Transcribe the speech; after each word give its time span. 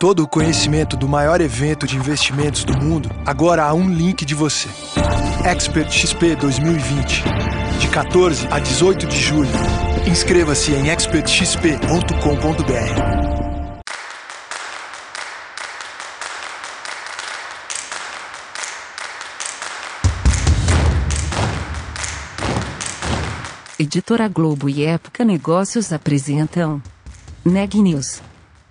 todo 0.00 0.22
o 0.22 0.26
conhecimento 0.26 0.96
do 0.96 1.06
maior 1.06 1.42
evento 1.42 1.86
de 1.86 1.94
investimentos 1.94 2.64
do 2.64 2.74
mundo, 2.74 3.10
agora 3.26 3.64
há 3.64 3.74
um 3.74 3.86
link 3.86 4.24
de 4.24 4.34
você. 4.34 4.66
Expert 5.44 5.92
XP 5.92 6.36
2020, 6.36 7.22
de 7.78 7.88
14 7.88 8.48
a 8.50 8.58
18 8.58 9.06
de 9.06 9.20
julho. 9.20 9.50
Inscreva-se 10.06 10.72
em 10.72 10.88
expertxp.com.br. 10.88 11.80
Editora 23.78 24.28
Globo 24.28 24.66
e 24.70 24.82
Época 24.82 25.26
Negócios 25.26 25.92
apresentam 25.92 26.82
Neg 27.44 27.74
News, 27.82 28.22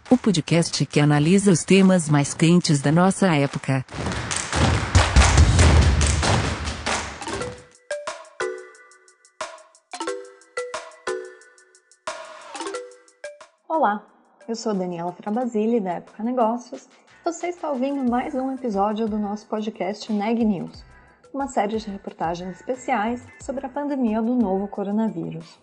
o 0.09 0.17
podcast 0.17 0.85
que 0.85 0.99
analisa 0.99 1.51
os 1.51 1.63
temas 1.63 2.09
mais 2.09 2.33
quentes 2.33 2.81
da 2.81 2.91
nossa 2.91 3.27
época. 3.35 3.85
Olá, 13.67 14.03
eu 14.47 14.55
sou 14.55 14.73
Daniela 14.73 15.11
Frabasile 15.11 15.79
da 15.79 15.91
Época 15.91 16.23
Negócios. 16.23 16.89
Você 17.23 17.47
está 17.47 17.69
ouvindo 17.69 18.09
mais 18.09 18.33
um 18.33 18.51
episódio 18.51 19.07
do 19.07 19.17
nosso 19.17 19.45
podcast 19.45 20.11
Neg 20.11 20.43
News 20.43 20.89
uma 21.33 21.47
série 21.47 21.77
de 21.77 21.89
reportagens 21.89 22.57
especiais 22.57 23.25
sobre 23.41 23.65
a 23.65 23.69
pandemia 23.69 24.21
do 24.21 24.35
novo 24.35 24.67
coronavírus. 24.67 25.59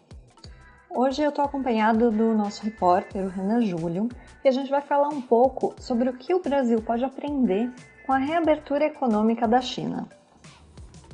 Hoje 0.88 1.22
eu 1.22 1.28
estou 1.28 1.44
acompanhado 1.44 2.10
do 2.10 2.32
nosso 2.34 2.64
repórter, 2.64 3.24
o 3.24 3.28
Renan 3.28 3.60
Júlio, 3.60 4.08
e 4.44 4.48
a 4.48 4.50
gente 4.50 4.70
vai 4.70 4.80
falar 4.80 5.08
um 5.08 5.20
pouco 5.20 5.74
sobre 5.78 6.08
o 6.08 6.14
que 6.14 6.32
o 6.32 6.40
Brasil 6.40 6.80
pode 6.80 7.04
aprender 7.04 7.70
com 8.06 8.12
a 8.12 8.18
reabertura 8.18 8.86
econômica 8.86 9.46
da 9.46 9.60
China. 9.60 10.08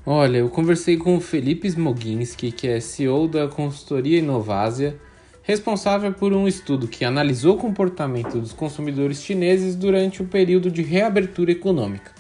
Olha, 0.05 0.39
eu 0.39 0.49
conversei 0.49 0.97
com 0.97 1.17
o 1.17 1.21
Felipe 1.21 1.67
Smoginski, 1.67 2.53
que 2.53 2.69
é 2.69 2.81
CEO 2.81 3.27
da 3.27 3.49
consultoria 3.49 4.19
Inovásia, 4.19 5.01
responsável 5.43 6.13
por 6.13 6.33
um 6.33 6.47
estudo 6.47 6.87
que 6.87 7.05
analisou 7.05 7.57
o 7.57 7.61
comportamento 7.61 8.39
dos 8.39 8.53
consumidores 8.53 9.23
chineses 9.23 9.75
durante 9.75 10.23
o 10.23 10.27
período 10.27 10.71
de 10.71 10.83
reabertura 10.83 11.51
econômica. 11.51 12.13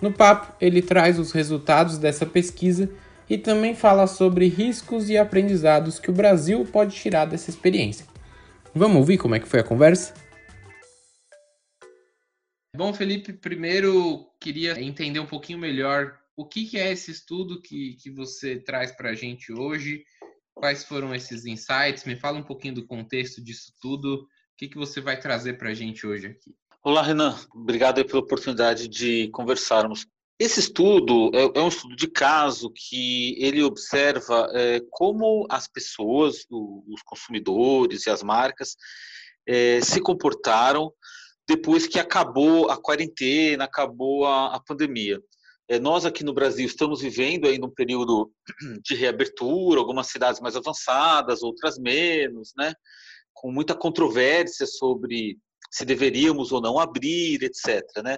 No 0.00 0.12
papo, 0.12 0.52
ele 0.60 0.82
traz 0.82 1.18
os 1.18 1.32
resultados 1.32 1.98
dessa 1.98 2.26
pesquisa 2.26 2.90
e 3.28 3.38
também 3.38 3.74
fala 3.74 4.06
sobre 4.06 4.48
riscos 4.48 5.08
e 5.08 5.16
aprendizados 5.16 5.98
que 5.98 6.10
o 6.10 6.14
Brasil 6.14 6.64
pode 6.64 6.94
tirar 6.94 7.24
dessa 7.24 7.50
experiência. 7.50 8.06
Vamos 8.74 8.96
ouvir 8.98 9.18
como 9.18 9.34
é 9.34 9.40
que 9.40 9.48
foi 9.48 9.60
a 9.60 9.64
conversa? 9.64 10.14
Bom, 12.76 12.92
Felipe, 12.92 13.32
primeiro 13.32 14.26
queria 14.40 14.80
entender 14.80 15.20
um 15.20 15.26
pouquinho 15.26 15.58
melhor 15.58 16.18
o 16.36 16.44
que, 16.44 16.76
é 16.76 16.90
esse 16.90 17.12
estudo 17.12 17.62
que, 17.62 17.94
que 18.02 18.10
você 18.10 18.56
traz 18.56 18.90
para 18.90 19.10
a 19.10 19.14
gente 19.14 19.52
hoje, 19.52 20.04
quais 20.52 20.84
foram 20.84 21.14
esses 21.14 21.46
insights, 21.46 22.04
me 22.04 22.16
fala 22.16 22.38
um 22.38 22.42
pouquinho 22.42 22.74
do 22.74 22.86
contexto 22.86 23.42
disso 23.42 23.72
tudo, 23.80 24.14
o 24.14 24.26
que, 24.56 24.68
que 24.68 24.76
você 24.76 25.00
vai 25.00 25.18
trazer 25.18 25.56
para 25.56 25.70
a 25.70 25.74
gente 25.74 26.04
hoje 26.04 26.26
aqui. 26.26 26.54
Olá, 26.82 27.02
Renan. 27.02 27.38
Obrigado 27.54 28.04
pela 28.04 28.20
oportunidade 28.20 28.88
de 28.88 29.28
conversarmos. 29.28 30.06
Esse 30.38 30.58
estudo 30.58 31.30
é, 31.32 31.58
é, 31.58 31.62
um 31.62 31.68
estudo 31.68 31.94
de 31.94 32.08
caso 32.08 32.70
que 32.70 33.36
ele 33.38 33.62
observa 33.62 34.48
é, 34.52 34.80
como 34.90 35.46
as 35.48 35.68
pessoas, 35.68 36.44
os 36.50 37.02
consumidores 37.04 38.06
e 38.06 38.10
as 38.10 38.22
marcas 38.22 38.76
é, 39.46 39.80
se 39.80 40.00
comportaram 40.00 40.92
depois 41.46 41.86
que 41.86 41.98
acabou 41.98 42.70
a 42.70 42.76
quarentena, 42.76 43.64
acabou 43.64 44.26
a, 44.26 44.56
a 44.56 44.60
pandemia. 44.60 45.20
É, 45.68 45.78
nós 45.78 46.04
aqui 46.04 46.24
no 46.24 46.34
Brasil 46.34 46.66
estamos 46.66 47.00
vivendo 47.00 47.46
ainda 47.46 47.66
um 47.66 47.74
período 47.74 48.30
de 48.82 48.94
reabertura, 48.94 49.78
algumas 49.78 50.08
cidades 50.08 50.40
mais 50.40 50.56
avançadas, 50.56 51.42
outras 51.42 51.78
menos, 51.78 52.52
né? 52.56 52.74
com 53.32 53.52
muita 53.52 53.74
controvérsia 53.74 54.66
sobre 54.66 55.38
se 55.70 55.84
deveríamos 55.84 56.52
ou 56.52 56.60
não 56.60 56.78
abrir, 56.78 57.42
etc. 57.42 57.82
Né? 58.02 58.16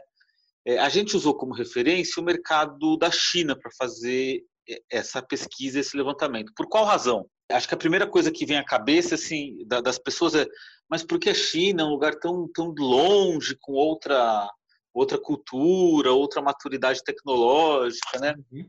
É, 0.67 0.79
a 0.79 0.89
gente 0.89 1.17
usou 1.17 1.35
como 1.35 1.55
referência 1.55 2.21
o 2.21 2.25
mercado 2.25 2.97
da 2.97 3.11
China 3.11 3.57
para 3.57 3.71
fazer 3.79 4.43
essa 4.91 5.23
pesquisa, 5.23 5.79
esse 5.79 5.97
levantamento. 5.97 6.53
Por 6.57 6.69
qual 6.69 6.85
razão? 6.85 7.25
Acho 7.51 7.69
que 7.69 7.75
a 7.75 7.79
primeira 7.79 8.07
coisa 8.09 8.33
que 8.33 8.45
vem 8.45 8.59
à 8.59 8.65
cabeça 8.65 9.15
assim 9.15 9.65
das 9.67 9.99
pessoas 9.99 10.35
é, 10.35 10.45
mas 10.91 11.05
por 11.05 11.21
que 11.21 11.31
a 11.31 11.35
China 11.35 11.83
é 11.83 11.87
um 11.87 11.91
lugar 11.91 12.17
tão 12.17 12.51
tão 12.53 12.75
longe, 12.77 13.57
com 13.61 13.73
outra 13.73 14.51
outra 14.93 15.19
cultura, 15.19 16.11
outra 16.13 16.43
maturidade 16.43 17.05
tecnológica, 17.05 18.19
né? 18.19 18.35
Uhum. 18.51 18.69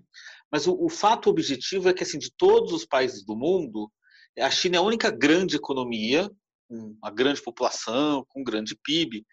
Mas 0.51 0.67
o, 0.67 0.77
o, 0.79 0.89
fato 0.89 1.29
objetivo 1.29 1.89
é 1.89 1.93
que 1.93 2.03
assim 2.03 2.19
de 2.19 2.31
todos 2.37 2.73
os 2.73 2.85
países 2.85 3.23
do 3.25 3.35
mundo, 3.35 3.89
a 4.37 4.51
China 4.51 4.75
é 4.75 4.79
a 4.79 4.83
única 4.83 5.09
grande 5.09 5.55
economia 5.55 6.29
com 6.67 6.97
uma 7.01 7.09
grande 7.09 7.41
população, 7.41 8.25
com 8.27 8.41
um 8.41 8.43
grande 8.43 8.75
PIB, 8.83 9.25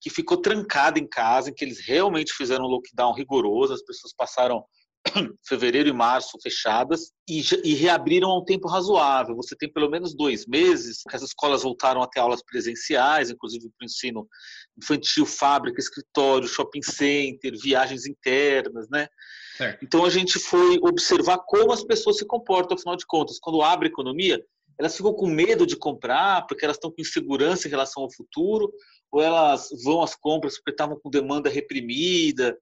que 0.00 0.10
ficou 0.10 0.36
trancada 0.36 0.98
em 0.98 1.06
casa, 1.06 1.50
em 1.50 1.54
que 1.54 1.64
eles 1.64 1.84
realmente 1.84 2.32
fizeram 2.32 2.64
um 2.64 2.68
lockdown 2.68 3.12
rigoroso, 3.12 3.72
as 3.72 3.82
pessoas 3.82 4.12
passaram 4.16 4.64
fevereiro 5.46 5.88
e 5.88 5.92
março 5.92 6.38
fechadas 6.42 7.12
e, 7.28 7.40
e, 7.64 7.74
reabriram 7.74 8.30
a 8.30 8.38
um 8.38 8.44
tempo 8.44 8.68
razoável. 8.68 9.36
Você 9.36 9.56
tem 9.56 9.72
pelo 9.72 9.90
menos 9.90 10.14
dois 10.14 10.46
meses 10.46 11.02
que 11.08 11.16
as 11.16 11.22
escolas 11.22 11.62
voltaram 11.62 12.02
a 12.02 12.06
ter 12.06 12.20
aulas 12.20 12.42
presenciais, 12.42 13.30
inclusive 13.30 13.68
para 13.76 13.84
o 13.84 13.86
ensino 13.86 14.28
infantil, 14.76 15.26
fábrica, 15.26 15.80
escritório, 15.80 16.48
shopping 16.48 16.82
center, 16.82 17.52
viagens 17.60 18.06
internas, 18.06 18.88
né? 18.90 19.08
Certo. 19.56 19.84
Então 19.84 20.04
a 20.04 20.10
gente 20.10 20.38
foi 20.38 20.78
observar 20.82 21.38
como 21.46 21.72
as 21.72 21.84
pessoas 21.84 22.18
se 22.18 22.26
comportam, 22.26 22.76
afinal 22.76 22.96
de 22.96 23.06
contas, 23.06 23.38
quando 23.40 23.62
abre 23.62 23.88
a 23.88 23.90
economia, 23.90 24.40
elas 24.78 24.96
ficam 24.96 25.12
com 25.12 25.26
medo 25.26 25.66
de 25.66 25.76
comprar 25.76 26.46
porque 26.46 26.64
elas 26.64 26.76
estão 26.76 26.90
com 26.90 27.00
insegurança 27.00 27.66
em 27.66 27.70
relação 27.70 28.02
ao 28.04 28.12
futuro, 28.12 28.72
ou 29.10 29.22
elas 29.22 29.68
vão 29.82 30.02
às 30.02 30.14
compras 30.14 30.56
porque 30.56 30.70
estavam 30.70 30.98
com 31.00 31.10
demanda 31.10 31.50
reprimida. 31.50 32.56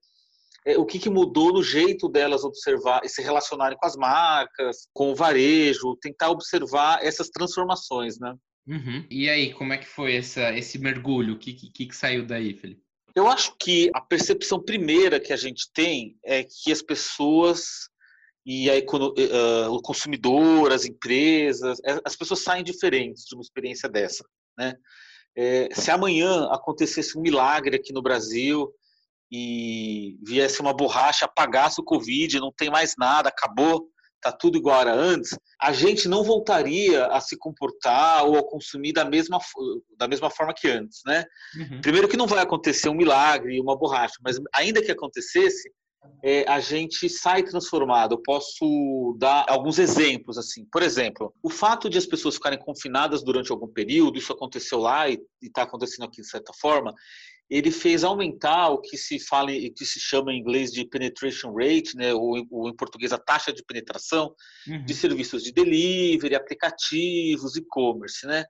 É, 0.65 0.77
o 0.77 0.85
que, 0.85 0.99
que 0.99 1.09
mudou 1.09 1.53
no 1.53 1.63
jeito 1.63 2.09
delas 2.09 2.43
observar 2.43 3.01
e 3.03 3.09
se 3.09 3.21
relacionarem 3.21 3.77
com 3.77 3.85
as 3.85 3.95
marcas, 3.95 4.87
com 4.93 5.11
o 5.11 5.15
varejo, 5.15 5.97
tentar 6.01 6.29
observar 6.29 7.05
essas 7.05 7.29
transformações, 7.29 8.19
né? 8.19 8.33
Uhum. 8.67 9.05
E 9.09 9.29
aí, 9.29 9.53
como 9.53 9.71
é 9.71 9.77
que 9.77 9.87
foi 9.87 10.15
essa, 10.15 10.53
esse 10.57 10.77
mergulho? 10.77 11.35
O 11.35 11.39
que, 11.39 11.53
que, 11.53 11.85
que 11.85 11.95
saiu 11.95 12.25
daí, 12.25 12.53
Felipe? 12.53 12.81
Eu 13.15 13.27
acho 13.27 13.55
que 13.57 13.89
a 13.93 14.01
percepção 14.01 14.61
primeira 14.61 15.19
que 15.19 15.31
a 15.31 15.37
gente 15.37 15.71
tem 15.73 16.17
é 16.23 16.43
que 16.43 16.71
as 16.71 16.81
pessoas 16.81 17.89
e 18.47 18.71
a, 18.71 18.75
uh, 18.75 19.73
o 19.73 19.81
consumidor, 19.81 20.71
as 20.71 20.85
empresas, 20.85 21.79
é, 21.85 21.99
as 22.05 22.15
pessoas 22.15 22.41
saem 22.41 22.63
diferentes 22.63 23.25
de 23.25 23.35
uma 23.35 23.41
experiência 23.41 23.89
dessa. 23.89 24.23
Né? 24.57 24.73
É, 25.35 25.67
se 25.73 25.91
amanhã 25.91 26.47
acontecesse 26.49 27.17
um 27.17 27.21
milagre 27.21 27.75
aqui 27.75 27.91
no 27.91 28.01
Brasil 28.01 28.73
e 29.29 30.17
viesse 30.25 30.61
uma 30.61 30.73
borracha, 30.73 31.25
apagasse 31.25 31.81
o 31.81 31.83
Covid, 31.83 32.39
não 32.39 32.53
tem 32.55 32.69
mais 32.69 32.93
nada, 32.97 33.27
acabou, 33.27 33.89
tá 34.21 34.31
tudo 34.31 34.57
igual 34.57 34.79
era 34.79 34.93
antes, 34.93 35.37
a 35.61 35.73
gente 35.73 36.07
não 36.07 36.23
voltaria 36.23 37.05
a 37.07 37.19
se 37.19 37.37
comportar 37.37 38.23
ou 38.23 38.37
a 38.37 38.49
consumir 38.49 38.93
da 38.93 39.03
mesma, 39.03 39.39
da 39.97 40.07
mesma 40.07 40.29
forma 40.29 40.53
que 40.53 40.69
antes, 40.69 41.01
né? 41.05 41.25
Uhum. 41.53 41.81
Primeiro 41.81 42.07
que 42.07 42.15
não 42.15 42.25
vai 42.25 42.39
acontecer 42.39 42.87
um 42.87 42.95
milagre, 42.95 43.59
uma 43.59 43.77
borracha, 43.77 44.15
mas 44.23 44.37
ainda 44.55 44.81
que 44.81 44.91
acontecesse, 44.91 45.69
é, 46.23 46.45
a 46.47 46.59
gente 46.59 47.09
sai 47.09 47.43
transformado. 47.43 48.13
Eu 48.13 48.21
posso 48.21 49.15
dar 49.19 49.45
alguns 49.47 49.79
exemplos 49.79 50.37
assim. 50.37 50.65
Por 50.71 50.81
exemplo, 50.81 51.33
o 51.41 51.49
fato 51.49 51.89
de 51.89 51.97
as 51.97 52.05
pessoas 52.05 52.35
ficarem 52.35 52.59
confinadas 52.59 53.23
durante 53.23 53.51
algum 53.51 53.67
período, 53.67 54.17
isso 54.17 54.33
aconteceu 54.33 54.79
lá 54.79 55.09
e 55.09 55.19
está 55.41 55.63
acontecendo 55.63 56.05
aqui 56.05 56.21
de 56.21 56.27
certa 56.27 56.51
forma, 56.53 56.93
ele 57.49 57.71
fez 57.71 58.03
aumentar 58.03 58.69
o 58.69 58.81
que 58.81 58.97
se 58.97 59.19
fala, 59.19 59.51
o 59.51 59.73
que 59.73 59.85
se 59.85 59.99
chama 59.99 60.33
em 60.33 60.39
inglês 60.39 60.71
de 60.71 60.85
penetration 60.85 61.53
rate, 61.53 61.95
né, 61.95 62.13
ou, 62.13 62.45
ou 62.51 62.69
em 62.69 62.75
português 62.75 63.13
a 63.13 63.17
taxa 63.17 63.53
de 63.53 63.63
penetração 63.63 64.33
uhum. 64.67 64.83
de 64.83 64.93
serviços 64.93 65.43
de 65.43 65.53
delivery, 65.53 66.35
aplicativos, 66.35 67.55
e-commerce, 67.55 68.27
né? 68.27 68.43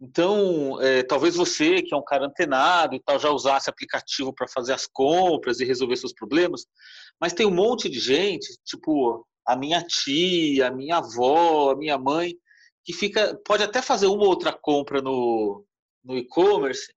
Então, 0.00 0.80
é, 0.80 1.02
talvez 1.02 1.34
você, 1.34 1.82
que 1.82 1.92
é 1.92 1.96
um 1.96 2.04
cara 2.04 2.26
antenado 2.26 2.94
e 2.94 3.00
tal, 3.00 3.18
já 3.18 3.30
usasse 3.30 3.68
aplicativo 3.68 4.32
para 4.32 4.46
fazer 4.46 4.72
as 4.72 4.86
compras 4.86 5.58
e 5.58 5.64
resolver 5.64 5.96
seus 5.96 6.12
problemas, 6.12 6.66
mas 7.20 7.32
tem 7.32 7.44
um 7.46 7.54
monte 7.54 7.88
de 7.88 7.98
gente, 7.98 8.46
tipo 8.64 9.26
a 9.44 9.56
minha 9.56 9.82
tia, 9.82 10.68
a 10.68 10.70
minha 10.70 10.98
avó, 10.98 11.72
a 11.72 11.76
minha 11.76 11.98
mãe, 11.98 12.34
que 12.84 12.92
fica, 12.92 13.38
pode 13.44 13.62
até 13.62 13.82
fazer 13.82 14.06
uma 14.06 14.22
ou 14.22 14.28
outra 14.28 14.52
compra 14.52 15.02
no, 15.02 15.64
no 16.04 16.16
e-commerce, 16.16 16.92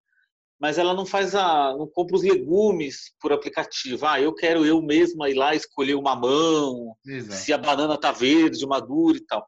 mas 0.60 0.78
ela 0.78 0.94
não 0.94 1.06
faz 1.06 1.34
a, 1.34 1.76
não 1.76 1.88
compra 1.88 2.16
os 2.16 2.24
legumes 2.24 3.14
por 3.20 3.34
aplicativo. 3.34 4.06
Ah, 4.06 4.22
eu 4.22 4.34
quero 4.34 4.64
eu 4.64 4.80
mesma 4.82 5.28
ir 5.28 5.34
lá 5.34 5.56
escolher 5.56 5.96
o 5.96 6.04
mamão, 6.04 6.96
Exato. 7.04 7.42
se 7.42 7.52
a 7.52 7.58
banana 7.58 7.98
tá 7.98 8.12
verde, 8.12 8.68
madura 8.68 9.18
e 9.18 9.26
tal. 9.26 9.48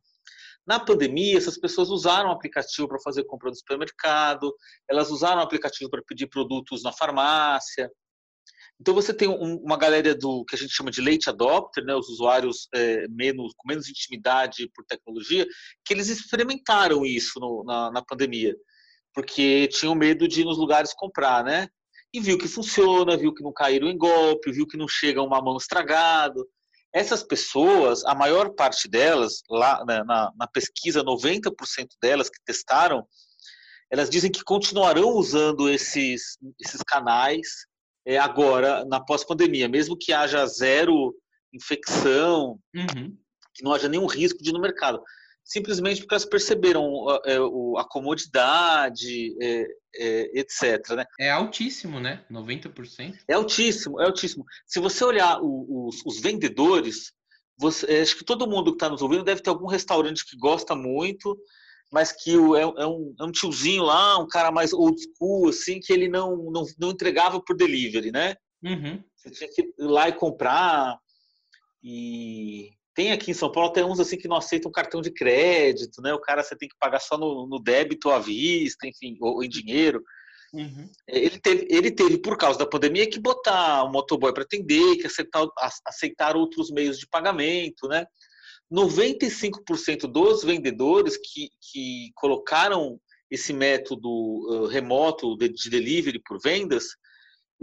Na 0.65 0.79
pandemia, 0.79 1.37
essas 1.37 1.57
pessoas 1.57 1.89
usaram 1.89 2.29
o 2.29 2.31
aplicativo 2.31 2.87
para 2.87 2.99
fazer 3.01 3.25
compra 3.25 3.49
no 3.49 3.55
supermercado, 3.55 4.53
elas 4.89 5.11
usaram 5.11 5.41
o 5.41 5.43
aplicativo 5.43 5.89
para 5.89 6.03
pedir 6.03 6.27
produtos 6.27 6.83
na 6.83 6.91
farmácia. 6.91 7.91
Então 8.79 8.93
você 8.93 9.13
tem 9.13 9.27
um, 9.27 9.57
uma 9.57 9.77
galera 9.77 10.15
do 10.15 10.43
que 10.45 10.55
a 10.55 10.57
gente 10.57 10.73
chama 10.73 10.91
de 10.91 11.01
late 11.01 11.29
adopter, 11.29 11.83
né, 11.83 11.95
os 11.95 12.09
usuários 12.09 12.67
é, 12.73 13.07
menos, 13.07 13.53
com 13.55 13.67
menos 13.67 13.87
intimidade 13.87 14.69
por 14.73 14.85
tecnologia, 14.85 15.45
que 15.85 15.93
eles 15.93 16.09
experimentaram 16.09 17.05
isso 17.05 17.39
no, 17.39 17.63
na, 17.63 17.91
na 17.91 18.01
pandemia, 18.01 18.55
porque 19.13 19.67
tinham 19.67 19.95
medo 19.95 20.27
de 20.27 20.41
ir 20.41 20.45
nos 20.45 20.57
lugares 20.57 20.93
comprar, 20.93 21.43
né? 21.43 21.67
E 22.13 22.19
viu 22.19 22.37
que 22.37 22.47
funciona, 22.47 23.17
viu 23.17 23.33
que 23.33 23.43
não 23.43 23.51
caíram 23.51 23.87
em 23.87 23.97
golpe, 23.97 24.51
viu 24.51 24.67
que 24.67 24.77
não 24.77 24.87
chega 24.87 25.21
uma 25.21 25.41
mão 25.41 25.57
estragado. 25.57 26.47
Essas 26.93 27.23
pessoas, 27.23 28.05
a 28.05 28.13
maior 28.13 28.51
parte 28.51 28.87
delas, 28.87 29.41
lá 29.49 29.83
né, 29.85 30.03
na, 30.03 30.31
na 30.35 30.47
pesquisa, 30.47 31.03
90% 31.03 31.51
delas 32.01 32.29
que 32.29 32.39
testaram, 32.45 33.07
elas 33.91 34.09
dizem 34.09 34.31
que 34.31 34.43
continuarão 34.43 35.09
usando 35.09 35.69
esses, 35.69 36.37
esses 36.59 36.81
canais 36.83 37.47
é, 38.05 38.17
agora, 38.17 38.85
na 38.85 38.99
pós-pandemia, 38.99 39.67
mesmo 39.67 39.97
que 39.97 40.13
haja 40.13 40.45
zero 40.45 41.15
infecção, 41.53 42.59
uhum. 42.75 43.17
que 43.53 43.63
não 43.63 43.73
haja 43.73 43.87
nenhum 43.87 44.07
risco 44.07 44.41
de 44.41 44.49
ir 44.49 44.53
no 44.53 44.61
mercado. 44.61 45.01
Simplesmente 45.43 46.01
porque 46.01 46.13
elas 46.13 46.25
perceberam 46.25 47.09
a, 47.09 47.21
é, 47.25 47.37
a 47.77 47.83
comodidade, 47.83 49.35
é, 49.41 49.65
é, 49.95 50.39
etc. 50.39 50.95
Né? 50.95 51.05
É 51.19 51.31
altíssimo, 51.31 51.99
né? 51.99 52.25
90%. 52.31 53.17
É 53.27 53.33
altíssimo, 53.33 54.01
é 54.01 54.05
altíssimo. 54.05 54.45
Se 54.65 54.79
você 54.79 55.03
olhar 55.03 55.39
os, 55.41 56.01
os, 56.05 56.21
vendedores, 56.21 57.11
você, 57.57 57.85
é, 57.91 58.01
acho 58.01 58.17
que 58.17 58.25
todo 58.25 58.49
mundo 58.49 58.71
que 58.71 58.77
está 58.77 58.89
nos 58.89 59.01
ouvindo 59.01 59.23
deve 59.23 59.41
ter 59.41 59.49
algum 59.49 59.67
restaurante 59.67 60.25
que 60.25 60.37
gosta 60.37 60.75
muito, 60.75 61.37
mas 61.91 62.11
que 62.11 62.35
o, 62.35 62.55
é, 62.55 62.61
é, 62.61 62.87
um, 62.87 63.13
é 63.19 63.23
um 63.23 63.31
tiozinho 63.31 63.83
lá, 63.83 64.17
um 64.17 64.27
cara 64.27 64.51
mais 64.51 64.73
old 64.73 64.99
school, 64.99 65.49
assim, 65.49 65.79
que 65.79 65.91
ele 65.91 66.07
não, 66.07 66.35
não, 66.51 66.65
não 66.79 66.89
entregava 66.91 67.39
por 67.39 67.55
delivery, 67.55 68.11
né? 68.11 68.35
Uhum. 68.63 69.03
Você 69.15 69.29
tinha 69.29 69.49
que 69.53 69.61
ir 69.61 69.73
lá 69.77 70.09
e 70.09 70.13
comprar. 70.13 70.97
E 71.83 72.71
tem 72.93 73.11
aqui 73.11 73.31
em 73.31 73.33
São 73.33 73.51
Paulo 73.51 73.69
até 73.69 73.83
uns 73.83 73.99
assim 73.99 74.17
que 74.17 74.27
não 74.27 74.37
aceitam 74.37 74.71
cartão 74.71 75.01
de 75.01 75.11
crédito, 75.11 76.01
né? 76.01 76.13
O 76.13 76.21
cara 76.21 76.43
você 76.43 76.55
tem 76.55 76.69
que 76.69 76.77
pagar 76.79 76.99
só 76.99 77.17
no, 77.17 77.47
no 77.47 77.59
débito 77.59 78.09
à 78.09 78.19
vista, 78.19 78.87
enfim, 78.87 79.17
ou 79.19 79.43
em 79.43 79.49
dinheiro. 79.49 80.03
Uhum. 80.53 80.87
Ele, 81.07 81.39
teve, 81.39 81.67
ele 81.69 81.91
teve, 81.91 82.19
por 82.19 82.37
causa 82.37 82.59
da 82.59 82.65
pandemia, 82.65 83.09
que 83.09 83.19
botar 83.19 83.83
um 83.85 83.91
motoboy 83.91 84.31
para 84.31 84.43
atender, 84.43 84.97
que 84.97 85.07
aceitar, 85.07 85.47
aceitar 85.87 86.35
outros 86.35 86.69
meios 86.69 86.99
de 86.99 87.07
pagamento, 87.07 87.87
né? 87.87 88.05
95% 88.71 90.01
dos 90.07 90.43
vendedores 90.43 91.17
que, 91.17 91.49
que 91.71 92.11
colocaram 92.15 92.99
esse 93.29 93.51
método 93.51 94.09
uh, 94.09 94.67
remoto 94.67 95.35
de, 95.35 95.49
de 95.49 95.69
delivery 95.69 96.21
por 96.23 96.39
vendas, 96.39 96.85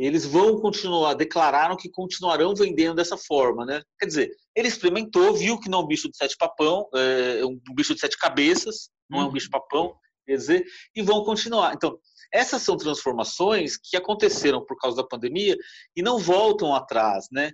eles 0.07 0.25
vão 0.25 0.61
continuar, 0.61 1.15
declararam 1.15 1.77
que 1.77 1.91
continuarão 1.91 2.55
vendendo 2.55 2.95
dessa 2.95 3.17
forma, 3.17 3.67
né? 3.67 3.83
Quer 3.99 4.07
dizer, 4.07 4.31
ele 4.57 4.69
experimentou, 4.69 5.35
viu 5.35 5.59
que 5.59 5.69
não 5.69 5.81
é 5.81 5.83
um 5.83 5.87
bicho 5.87 6.11
de 6.11 6.17
sete 6.17 6.37
papão, 6.39 6.89
é 6.95 7.45
um 7.45 7.59
bicho 7.75 7.95
de 7.95 8.01
sete 8.01 8.17
cabeças, 8.17 8.91
não 9.09 9.19
é 9.19 9.23
um 9.23 9.27
uhum. 9.27 9.33
bicho 9.33 9.51
papão, 9.51 9.95
quer 10.27 10.37
dizer, 10.37 10.65
e 10.95 11.03
vão 11.03 11.25
continuar. 11.25 11.75
Então, 11.75 11.99
essas 12.33 12.63
são 12.63 12.77
transformações 12.77 13.77
que 13.77 13.97
aconteceram 13.97 14.65
por 14.65 14.77
causa 14.79 14.97
da 14.97 15.07
pandemia 15.07 15.57
e 15.97 16.03
não 16.03 16.19
voltam 16.19 16.75
atrás, 16.75 17.27
né? 17.31 17.53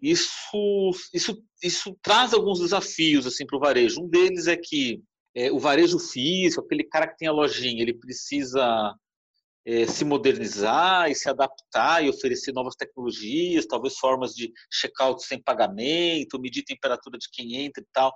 Isso, 0.00 0.92
isso, 1.12 1.42
isso 1.62 1.96
traz 2.02 2.32
alguns 2.32 2.60
desafios 2.60 3.26
assim 3.26 3.44
para 3.44 3.56
o 3.56 3.60
varejo. 3.60 4.00
Um 4.00 4.08
deles 4.08 4.46
é 4.46 4.56
que 4.56 5.02
é, 5.34 5.50
o 5.50 5.58
varejo 5.58 5.98
físico, 5.98 6.64
aquele 6.64 6.84
cara 6.84 7.08
que 7.08 7.16
tem 7.16 7.26
a 7.26 7.32
lojinha, 7.32 7.82
ele 7.82 7.94
precisa 7.94 8.94
é, 9.68 9.86
se 9.86 10.02
modernizar 10.02 11.10
e 11.10 11.14
se 11.14 11.28
adaptar 11.28 12.02
e 12.02 12.08
oferecer 12.08 12.52
novas 12.52 12.74
tecnologias, 12.74 13.66
talvez 13.66 13.98
formas 13.98 14.32
de 14.32 14.50
check-out 14.72 15.22
sem 15.22 15.42
pagamento, 15.42 16.40
medir 16.40 16.62
temperatura 16.62 17.18
de 17.18 17.28
quem 17.30 17.56
entra 17.56 17.82
e 17.82 17.86
tal, 17.92 18.10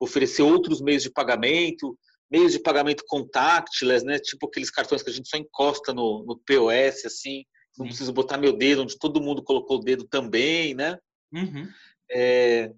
oferecer 0.00 0.40
outros 0.40 0.80
meios 0.80 1.02
de 1.02 1.12
pagamento, 1.12 1.94
meios 2.30 2.52
de 2.52 2.58
pagamento 2.58 3.04
contactless, 3.06 4.02
né? 4.02 4.18
Tipo 4.18 4.46
aqueles 4.46 4.70
cartões 4.70 5.02
que 5.02 5.10
a 5.10 5.12
gente 5.12 5.28
só 5.28 5.36
encosta 5.36 5.92
no, 5.92 6.24
no 6.26 6.38
POS, 6.38 7.04
assim, 7.04 7.44
não 7.76 7.84
preciso 7.84 8.10
botar 8.10 8.38
meu 8.38 8.56
dedo, 8.56 8.82
onde 8.82 8.98
todo 8.98 9.20
mundo 9.20 9.42
colocou 9.42 9.76
o 9.76 9.84
dedo 9.84 10.08
também, 10.08 10.74
né? 10.74 10.96
Uhum. 11.30 11.68
É, 12.10 12.72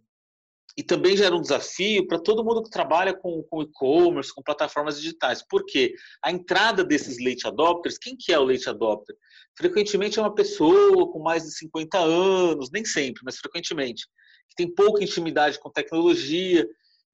e 0.77 0.83
também 0.83 1.17
gera 1.17 1.35
um 1.35 1.41
desafio 1.41 2.07
para 2.07 2.19
todo 2.19 2.45
mundo 2.45 2.63
que 2.63 2.71
trabalha 2.71 3.15
com, 3.15 3.43
com 3.45 3.63
e-commerce, 3.63 4.35
com 4.35 4.43
plataformas 4.43 5.01
digitais. 5.01 5.43
Porque 5.49 5.95
a 6.23 6.31
entrada 6.31 6.85
desses 6.85 7.17
late 7.19 7.47
adopters, 7.47 7.97
quem 7.97 8.15
que 8.15 8.31
é 8.31 8.39
o 8.39 8.45
late 8.45 8.69
adopter? 8.69 9.17
Frequentemente 9.57 10.19
é 10.19 10.23
uma 10.23 10.35
pessoa 10.35 11.11
com 11.11 11.19
mais 11.21 11.45
de 11.45 11.57
50 11.57 11.99
anos, 11.99 12.71
nem 12.71 12.85
sempre, 12.85 13.23
mas 13.25 13.39
frequentemente, 13.39 14.07
que 14.51 14.57
tem 14.57 14.73
pouca 14.73 15.03
intimidade 15.03 15.59
com 15.59 15.71
tecnologia. 15.71 16.69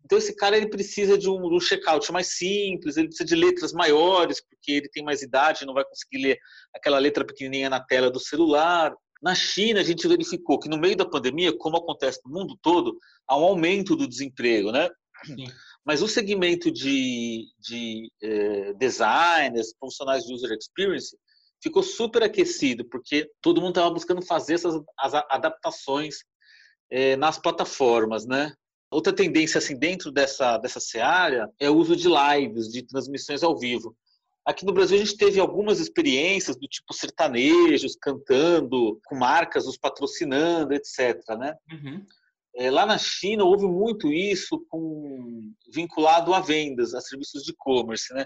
Então 0.05 0.19
esse 0.19 0.35
cara 0.35 0.57
ele 0.57 0.69
precisa 0.69 1.17
de 1.17 1.31
um, 1.31 1.55
um 1.55 1.61
checkout 1.61 2.11
mais 2.11 2.37
simples, 2.37 2.97
ele 2.97 3.07
precisa 3.07 3.29
de 3.29 3.37
letras 3.37 3.73
maiores, 3.73 4.43
porque 4.45 4.73
ele 4.73 4.89
tem 4.89 5.05
mais 5.05 5.23
idade, 5.23 5.65
não 5.65 5.75
vai 5.75 5.85
conseguir 5.85 6.19
ler 6.19 6.39
aquela 6.75 6.99
letra 6.99 7.25
pequenininha 7.25 7.71
na 7.71 7.79
tela 7.79 8.11
do 8.11 8.19
celular. 8.19 8.93
Na 9.23 9.35
China, 9.35 9.81
a 9.81 9.85
gente 9.85 10.09
verificou 10.09 10.59
que 10.59 10.69
no 10.69 10.77
meio 10.77 10.97
da 10.97 11.09
pandemia, 11.09 11.57
como 11.57 11.77
acontece 11.77 12.21
no 12.25 12.33
mundo 12.33 12.59
todo, 12.61 12.99
há 13.29 13.39
um 13.39 13.45
aumento 13.45 13.95
do 13.95 14.09
desemprego, 14.09 14.73
né? 14.73 14.89
Sim. 15.25 15.45
Mas 15.85 16.03
o 16.03 16.09
segmento 16.09 16.71
de, 16.71 17.47
de 17.59 18.11
eh, 18.21 18.73
designers, 18.75 19.75
profissionais 19.79 20.25
de 20.25 20.35
user 20.35 20.51
experience, 20.53 21.17
ficou 21.63 21.83
super 21.83 22.23
aquecido, 22.25 22.85
porque 22.89 23.31
todo 23.41 23.61
mundo 23.61 23.71
estava 23.71 23.91
buscando 23.91 24.23
fazer 24.23 24.55
essas 24.55 24.75
as 24.99 25.15
adaptações 25.31 26.17
eh, 26.91 27.17
nas 27.17 27.39
plataformas, 27.39 28.27
né? 28.27 28.53
Outra 28.91 29.13
tendência 29.13 29.59
assim 29.59 29.79
dentro 29.79 30.11
dessa 30.11 30.59
dessa 30.59 30.81
seara 30.81 31.49
é 31.59 31.71
o 31.71 31.77
uso 31.77 31.97
de 31.97 32.09
lives, 32.09 32.69
de 32.69 32.83
transmissões 32.83 33.43
ao 33.43 33.57
vivo. 33.57 33.97
Aqui 34.45 34.65
no 34.65 34.73
Brasil 34.73 34.97
a 34.97 35.01
gente 35.01 35.17
teve 35.17 35.39
algumas 35.39 35.79
experiências 35.79 36.57
do 36.57 36.67
tipo 36.67 36.93
sertanejos 36.93 37.97
cantando, 38.01 39.01
com 39.05 39.17
marcas 39.17 39.67
os 39.67 39.77
patrocinando, 39.77 40.75
etc. 40.75 41.17
Né? 41.39 41.55
Uhum. 41.71 42.05
É, 42.57 42.71
lá 42.71 42.85
na 42.85 42.99
China 42.99 43.45
houve 43.45 43.67
muito 43.67 44.13
isso 44.13 44.65
com, 44.69 45.53
vinculado 45.73 46.35
a 46.35 46.41
vendas, 46.41 46.93
a 46.93 47.01
serviços 47.01 47.45
de 47.45 47.53
e-commerce. 47.53 48.13
Né? 48.13 48.25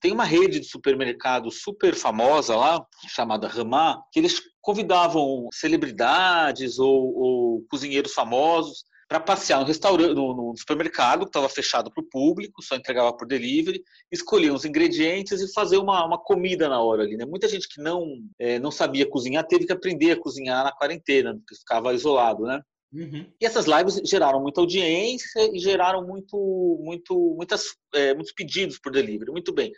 Tem 0.00 0.10
uma 0.10 0.24
rede 0.24 0.58
de 0.58 0.66
supermercado 0.66 1.50
super 1.50 1.94
famosa 1.94 2.56
lá, 2.56 2.84
chamada 3.08 3.46
Ramá, 3.46 4.02
que 4.10 4.18
eles 4.18 4.42
convidavam 4.60 5.48
celebridades 5.54 6.80
ou, 6.80 7.16
ou 7.16 7.66
cozinheiros 7.70 8.12
famosos 8.12 8.84
para 9.12 9.20
passear 9.20 9.60
no 9.60 9.66
restaurante, 9.66 10.14
no, 10.14 10.34
no 10.34 10.56
supermercado 10.56 11.24
que 11.24 11.26
estava 11.26 11.46
fechado 11.46 11.90
para 11.92 12.02
o 12.02 12.08
público, 12.08 12.62
só 12.62 12.76
entregava 12.76 13.14
por 13.14 13.28
delivery, 13.28 13.84
escolher 14.10 14.50
os 14.50 14.64
ingredientes 14.64 15.38
e 15.42 15.52
fazer 15.52 15.76
uma, 15.76 16.02
uma 16.06 16.18
comida 16.18 16.66
na 16.66 16.80
hora 16.80 17.02
ali. 17.02 17.18
Né? 17.18 17.26
Muita 17.26 17.46
gente 17.46 17.68
que 17.68 17.78
não 17.78 18.06
é, 18.38 18.58
não 18.58 18.70
sabia 18.70 19.06
cozinhar 19.06 19.46
teve 19.46 19.66
que 19.66 19.72
aprender 19.72 20.12
a 20.12 20.18
cozinhar 20.18 20.64
na 20.64 20.72
quarentena, 20.72 21.34
porque 21.34 21.56
ficava 21.56 21.92
isolado, 21.92 22.44
né? 22.44 22.62
Uhum. 22.90 23.26
E 23.38 23.44
essas 23.44 23.66
lives 23.66 24.00
geraram 24.08 24.40
muita 24.40 24.62
audiência 24.62 25.54
e 25.54 25.58
geraram 25.58 26.06
muito, 26.06 26.80
muito, 26.82 27.34
muitas, 27.36 27.64
é, 27.94 28.14
muitos 28.14 28.32
pedidos 28.32 28.78
por 28.78 28.92
delivery. 28.92 29.30
Muito 29.30 29.52
bem. 29.52 29.72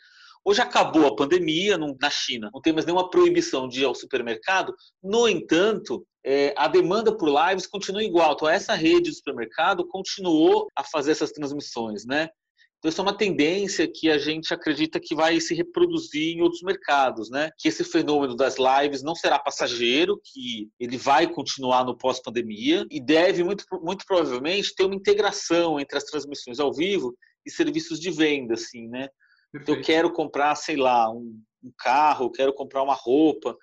Hoje 0.44 0.60
acabou 0.60 1.06
a 1.08 1.16
pandemia 1.16 1.76
na 1.76 2.10
China, 2.10 2.50
não 2.54 2.60
tem 2.60 2.72
mais 2.72 2.86
nenhuma 2.86 3.10
proibição 3.10 3.66
de 3.66 3.80
ir 3.80 3.84
ao 3.84 3.94
supermercado. 3.96 4.72
No 5.02 5.26
entanto, 5.26 6.06
é, 6.24 6.54
a 6.56 6.66
demanda 6.66 7.14
por 7.14 7.28
lives 7.28 7.66
continua 7.66 8.02
igual. 8.02 8.32
Então, 8.32 8.48
essa 8.48 8.74
rede 8.74 9.10
de 9.10 9.16
supermercado 9.16 9.86
continuou 9.86 10.68
a 10.74 10.82
fazer 10.82 11.12
essas 11.12 11.32
transmissões, 11.32 12.06
né? 12.06 12.30
Então, 12.78 12.90
isso 12.90 13.00
é 13.00 13.04
uma 13.04 13.16
tendência 13.16 13.88
que 13.90 14.10
a 14.10 14.18
gente 14.18 14.52
acredita 14.52 15.00
que 15.00 15.14
vai 15.14 15.40
se 15.40 15.54
reproduzir 15.54 16.36
em 16.36 16.42
outros 16.42 16.62
mercados, 16.62 17.30
né? 17.30 17.50
Que 17.58 17.68
esse 17.68 17.84
fenômeno 17.84 18.34
das 18.34 18.56
lives 18.58 19.02
não 19.02 19.14
será 19.14 19.38
passageiro, 19.38 20.20
que 20.22 20.68
ele 20.78 20.96
vai 20.96 21.26
continuar 21.26 21.84
no 21.84 21.96
pós-pandemia 21.96 22.86
e 22.90 23.00
deve, 23.00 23.42
muito, 23.42 23.64
muito 23.82 24.04
provavelmente, 24.06 24.74
ter 24.74 24.84
uma 24.84 24.94
integração 24.94 25.80
entre 25.80 25.96
as 25.96 26.04
transmissões 26.04 26.60
ao 26.60 26.72
vivo 26.72 27.14
e 27.46 27.50
serviços 27.50 28.00
de 28.00 28.10
venda, 28.10 28.54
assim, 28.54 28.88
né? 28.88 29.08
Então, 29.54 29.74
eu 29.74 29.82
quero 29.82 30.12
comprar, 30.12 30.54
sei 30.54 30.76
lá, 30.76 31.10
um, 31.10 31.40
um 31.62 31.72
carro, 31.78 32.30
quero 32.30 32.52
comprar 32.52 32.82
uma 32.82 32.94
roupa, 32.94 33.56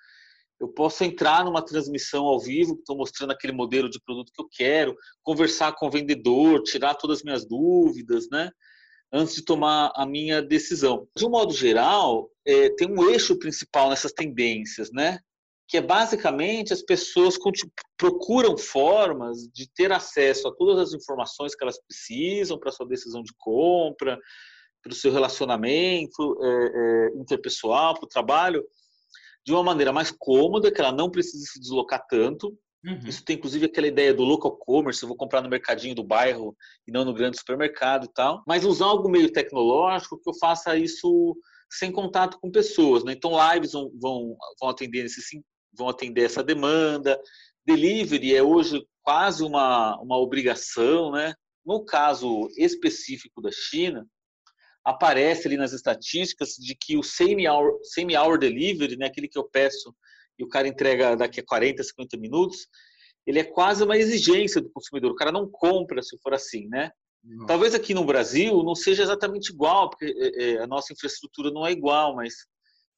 eu 0.62 0.68
posso 0.68 1.02
entrar 1.02 1.44
numa 1.44 1.60
transmissão 1.60 2.24
ao 2.24 2.38
vivo, 2.38 2.74
estou 2.74 2.96
mostrando 2.96 3.32
aquele 3.32 3.52
modelo 3.52 3.90
de 3.90 4.00
produto 4.00 4.32
que 4.32 4.40
eu 4.40 4.48
quero, 4.48 4.96
conversar 5.20 5.72
com 5.72 5.88
o 5.88 5.90
vendedor, 5.90 6.62
tirar 6.62 6.94
todas 6.94 7.18
as 7.18 7.24
minhas 7.24 7.44
dúvidas, 7.44 8.28
né? 8.30 8.48
Antes 9.12 9.34
de 9.34 9.44
tomar 9.44 9.92
a 9.96 10.06
minha 10.06 10.40
decisão. 10.40 11.08
De 11.16 11.26
um 11.26 11.30
modo 11.30 11.52
geral, 11.52 12.30
é, 12.46 12.70
tem 12.70 12.88
um 12.88 13.10
eixo 13.10 13.36
principal 13.40 13.90
nessas 13.90 14.12
tendências, 14.12 14.90
né? 14.92 15.18
que 15.68 15.78
é 15.78 15.80
basicamente 15.80 16.72
as 16.72 16.82
pessoas 16.82 17.38
procuram 17.96 18.58
formas 18.58 19.48
de 19.54 19.66
ter 19.74 19.90
acesso 19.90 20.46
a 20.46 20.54
todas 20.54 20.78
as 20.78 20.92
informações 20.92 21.54
que 21.54 21.64
elas 21.64 21.80
precisam 21.82 22.58
para 22.58 22.70
sua 22.70 22.86
decisão 22.86 23.22
de 23.22 23.32
compra, 23.38 24.18
para 24.82 24.92
o 24.92 24.94
seu 24.94 25.10
relacionamento 25.10 26.38
é, 26.42 26.48
é, 26.48 27.18
interpessoal, 27.18 27.94
para 27.94 28.04
o 28.04 28.08
trabalho, 28.08 28.62
de 29.44 29.52
uma 29.52 29.62
maneira 29.62 29.92
mais 29.92 30.10
cômoda, 30.10 30.70
que 30.70 30.80
ela 30.80 30.92
não 30.92 31.10
precisa 31.10 31.44
se 31.44 31.60
deslocar 31.60 32.06
tanto. 32.08 32.56
Uhum. 32.84 33.00
Isso 33.06 33.24
tem 33.24 33.36
inclusive 33.36 33.66
aquela 33.66 33.86
ideia 33.86 34.12
do 34.12 34.24
local 34.24 34.56
commerce, 34.56 35.02
eu 35.02 35.08
vou 35.08 35.16
comprar 35.16 35.40
no 35.40 35.48
mercadinho 35.48 35.94
do 35.94 36.02
bairro 36.02 36.56
e 36.86 36.90
não 36.90 37.04
no 37.04 37.14
grande 37.14 37.38
supermercado 37.38 38.06
e 38.06 38.12
tal. 38.12 38.42
Mas 38.46 38.64
usar 38.64 38.86
algo 38.86 39.08
meio 39.08 39.32
tecnológico 39.32 40.20
que 40.20 40.28
eu 40.28 40.34
faça 40.34 40.76
isso 40.76 41.36
sem 41.70 41.90
contato 41.90 42.38
com 42.40 42.50
pessoas. 42.50 43.04
Né? 43.04 43.12
Então, 43.12 43.32
lives 43.52 43.72
vão, 43.72 43.90
vão, 44.00 44.36
vão 44.60 44.68
atender 44.68 45.04
esse, 45.04 45.40
vão 45.76 45.88
atender 45.88 46.24
essa 46.24 46.42
demanda. 46.42 47.18
Delivery 47.64 48.34
é 48.34 48.42
hoje 48.42 48.84
quase 49.02 49.42
uma, 49.42 49.96
uma 50.00 50.18
obrigação, 50.18 51.12
né? 51.12 51.34
No 51.64 51.84
caso 51.84 52.48
específico 52.56 53.40
da 53.40 53.50
China, 53.52 54.04
aparece 54.84 55.46
ali 55.46 55.56
nas 55.56 55.72
estatísticas 55.72 56.54
de 56.58 56.74
que 56.74 56.96
o 56.96 57.02
semi-hour 57.02 57.78
semi 57.82 58.14
-hour 58.14 58.38
delivery, 58.38 58.96
né, 58.96 59.06
aquele 59.06 59.28
que 59.28 59.38
eu 59.38 59.44
peço 59.44 59.94
e 60.38 60.44
o 60.44 60.48
cara 60.48 60.66
entrega 60.66 61.16
daqui 61.16 61.40
a 61.40 61.44
40, 61.44 61.82
50 61.82 62.16
minutos, 62.16 62.66
ele 63.26 63.38
é 63.38 63.44
quase 63.44 63.84
uma 63.84 63.96
exigência 63.96 64.60
do 64.60 64.70
consumidor. 64.70 65.12
O 65.12 65.16
cara 65.16 65.30
não 65.30 65.48
compra 65.48 66.02
se 66.02 66.18
for 66.20 66.34
assim, 66.34 66.66
né? 66.68 66.90
Talvez 67.46 67.72
aqui 67.72 67.94
no 67.94 68.04
Brasil 68.04 68.64
não 68.64 68.74
seja 68.74 69.04
exatamente 69.04 69.52
igual, 69.52 69.88
porque 69.88 70.06
é, 70.06 70.44
é, 70.44 70.58
a 70.58 70.66
nossa 70.66 70.92
infraestrutura 70.92 71.52
não 71.52 71.64
é 71.64 71.70
igual, 71.70 72.16
mas 72.16 72.34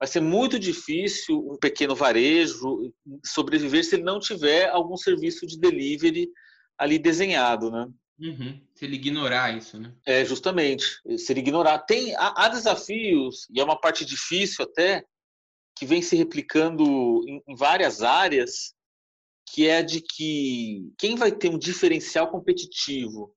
vai 0.00 0.08
ser 0.08 0.20
muito 0.20 0.58
difícil 0.58 1.38
um 1.46 1.58
pequeno 1.58 1.94
varejo 1.94 2.90
sobreviver 3.24 3.84
se 3.84 3.96
ele 3.96 4.02
não 4.02 4.18
tiver 4.18 4.70
algum 4.70 4.96
serviço 4.96 5.46
de 5.46 5.60
delivery 5.60 6.30
ali 6.78 6.98
desenhado, 6.98 7.70
né? 7.70 7.86
Uhum. 8.18 8.60
Se 8.74 8.84
ele 8.84 8.96
ignorar 8.96 9.56
isso, 9.56 9.78
né? 9.78 9.92
É, 10.06 10.24
justamente. 10.24 11.00
Se 11.18 11.32
ele 11.32 11.40
ignorar. 11.40 11.78
Tem, 11.80 12.14
há, 12.14 12.44
há, 12.44 12.48
desafios, 12.48 13.48
e 13.50 13.60
é 13.60 13.64
uma 13.64 13.78
parte 13.78 14.04
difícil 14.04 14.64
até, 14.64 15.04
que 15.76 15.84
vem 15.84 16.00
se 16.00 16.14
replicando 16.14 16.84
em, 17.28 17.42
em 17.46 17.56
várias 17.56 18.02
áreas, 18.02 18.74
que 19.52 19.68
é 19.68 19.82
de 19.82 20.00
que 20.00 20.92
quem 20.98 21.16
vai 21.16 21.32
ter 21.32 21.48
um 21.48 21.58
diferencial 21.58 22.30
competitivo, 22.30 23.34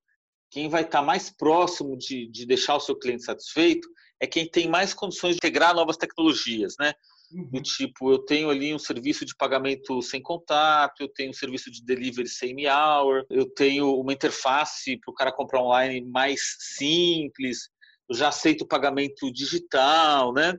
quem 0.52 0.70
vai 0.70 0.84
estar 0.84 1.02
mais 1.02 1.30
próximo 1.30 1.98
de, 1.98 2.28
de 2.28 2.46
deixar 2.46 2.76
o 2.76 2.80
seu 2.80 2.98
cliente 2.98 3.24
satisfeito, 3.24 3.90
é 4.20 4.26
quem 4.26 4.50
tem 4.50 4.68
mais 4.68 4.94
condições 4.94 5.32
de 5.32 5.38
integrar 5.38 5.76
novas 5.76 5.98
tecnologias, 5.98 6.76
né? 6.80 6.94
Uhum. 7.32 7.50
Do 7.52 7.62
tipo, 7.62 8.12
eu 8.12 8.20
tenho 8.20 8.50
ali 8.50 8.74
um 8.74 8.80
serviço 8.80 9.26
de 9.26 9.36
pagamento 9.36 10.02
sem 10.02 10.22
contato, 10.22 11.02
eu 11.02 11.10
tenho 11.10 11.32
um 11.32 11.34
serviço 11.34 11.70
de 11.70 11.84
delivery 11.84 12.28
semi-hour, 12.28 13.26
eu 13.30 13.50
tenho 13.54 13.94
uma 14.00 14.14
interface 14.14 14.98
para 14.98 15.12
o 15.12 15.16
cara 15.16 15.32
comprar 15.32 15.62
online 15.62 16.06
mais 16.10 16.40
simples, 16.60 17.70
eu 18.10 18.16
já 18.16 18.30
aceito 18.30 18.66
pagamento 18.66 19.32
digital, 19.32 20.34
né? 20.34 20.54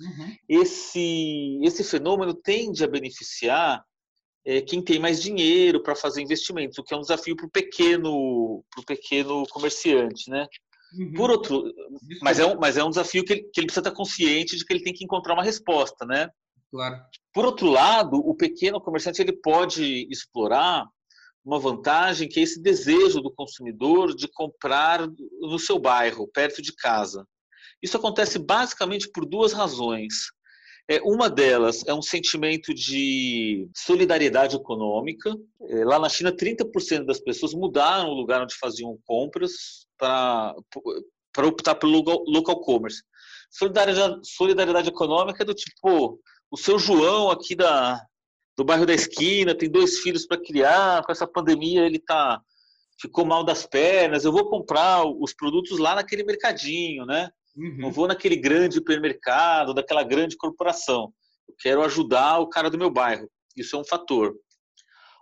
Uhum. 0.00 0.36
Esse, 0.48 1.60
esse 1.62 1.84
fenômeno 1.84 2.34
tende 2.34 2.82
a 2.82 2.88
beneficiar 2.88 3.84
é, 4.46 4.60
quem 4.60 4.82
tem 4.82 4.98
mais 4.98 5.22
dinheiro 5.22 5.82
para 5.82 5.94
fazer 5.94 6.20
investimentos, 6.20 6.78
o 6.78 6.82
que 6.82 6.92
é 6.92 6.96
um 6.96 7.02
desafio 7.02 7.36
para 7.36 7.46
o 7.46 7.50
pequeno, 7.50 8.64
pro 8.70 8.84
pequeno 8.84 9.46
comerciante, 9.48 10.30
né? 10.30 10.46
Uhum. 10.96 11.12
Por 11.14 11.30
outro, 11.30 11.64
mas 12.22 12.38
é 12.38 12.46
um, 12.46 12.58
mas 12.58 12.76
é 12.76 12.84
um 12.84 12.90
desafio 12.90 13.24
que 13.24 13.32
ele, 13.32 13.42
que 13.42 13.60
ele 13.60 13.66
precisa 13.66 13.80
estar 13.80 13.96
consciente 13.96 14.56
de 14.56 14.64
que 14.64 14.72
ele 14.72 14.82
tem 14.82 14.92
que 14.92 15.04
encontrar 15.04 15.34
uma 15.34 15.42
resposta, 15.42 16.04
né? 16.04 16.28
Claro. 16.70 17.00
Por 17.32 17.44
outro 17.44 17.68
lado, 17.68 18.16
o 18.16 18.34
pequeno 18.34 18.80
comerciante 18.80 19.20
ele 19.20 19.32
pode 19.32 20.06
explorar 20.10 20.86
uma 21.44 21.58
vantagem 21.58 22.28
que 22.28 22.40
é 22.40 22.42
esse 22.42 22.60
desejo 22.60 23.20
do 23.20 23.30
consumidor 23.30 24.14
de 24.14 24.26
comprar 24.28 25.06
no 25.40 25.58
seu 25.58 25.78
bairro, 25.78 26.28
perto 26.28 26.62
de 26.62 26.74
casa. 26.74 27.26
Isso 27.82 27.96
acontece 27.96 28.38
basicamente 28.38 29.10
por 29.10 29.26
duas 29.26 29.52
razões. 29.52 30.14
É, 30.88 31.00
uma 31.02 31.30
delas 31.30 31.82
é 31.86 31.94
um 31.94 32.02
sentimento 32.02 32.72
de 32.74 33.68
solidariedade 33.74 34.56
econômica. 34.56 35.34
É, 35.68 35.84
lá 35.84 35.98
na 35.98 36.08
China, 36.08 36.32
30% 36.32 37.04
das 37.04 37.20
pessoas 37.20 37.54
mudaram 37.54 38.08
o 38.08 38.14
lugar 38.14 38.42
onde 38.42 38.54
faziam 38.54 38.98
compras 39.04 39.86
para 41.32 41.46
optar 41.46 41.74
pelo 41.74 41.92
local, 41.92 42.24
local 42.26 42.60
commerce. 42.60 43.02
Solidariedade, 43.50 44.20
solidariedade 44.24 44.88
econômica 44.88 45.42
é 45.42 45.46
do 45.46 45.54
tipo, 45.54 46.20
o 46.50 46.56
seu 46.56 46.78
João 46.78 47.30
aqui 47.30 47.54
da, 47.54 48.00
do 48.56 48.64
bairro 48.64 48.86
da 48.86 48.94
esquina 48.94 49.54
tem 49.54 49.70
dois 49.70 49.98
filhos 50.00 50.26
para 50.26 50.40
criar, 50.40 51.04
com 51.04 51.12
essa 51.12 51.26
pandemia 51.26 51.86
ele 51.86 51.98
tá 51.98 52.40
ficou 53.00 53.24
mal 53.24 53.44
das 53.44 53.66
pernas, 53.66 54.24
eu 54.24 54.32
vou 54.32 54.48
comprar 54.48 55.04
os 55.04 55.34
produtos 55.34 55.78
lá 55.78 55.96
naquele 55.96 56.22
mercadinho, 56.22 57.04
né? 57.04 57.28
Uhum. 57.56 57.76
Não 57.78 57.92
vou 57.92 58.06
naquele 58.06 58.36
grande 58.36 58.76
supermercado, 58.76 59.74
daquela 59.74 60.02
grande 60.02 60.36
corporação. 60.36 61.12
Eu 61.48 61.54
quero 61.58 61.82
ajudar 61.82 62.38
o 62.38 62.48
cara 62.48 62.70
do 62.70 62.78
meu 62.78 62.90
bairro. 62.90 63.28
Isso 63.56 63.76
é 63.76 63.78
um 63.78 63.84
fator. 63.84 64.34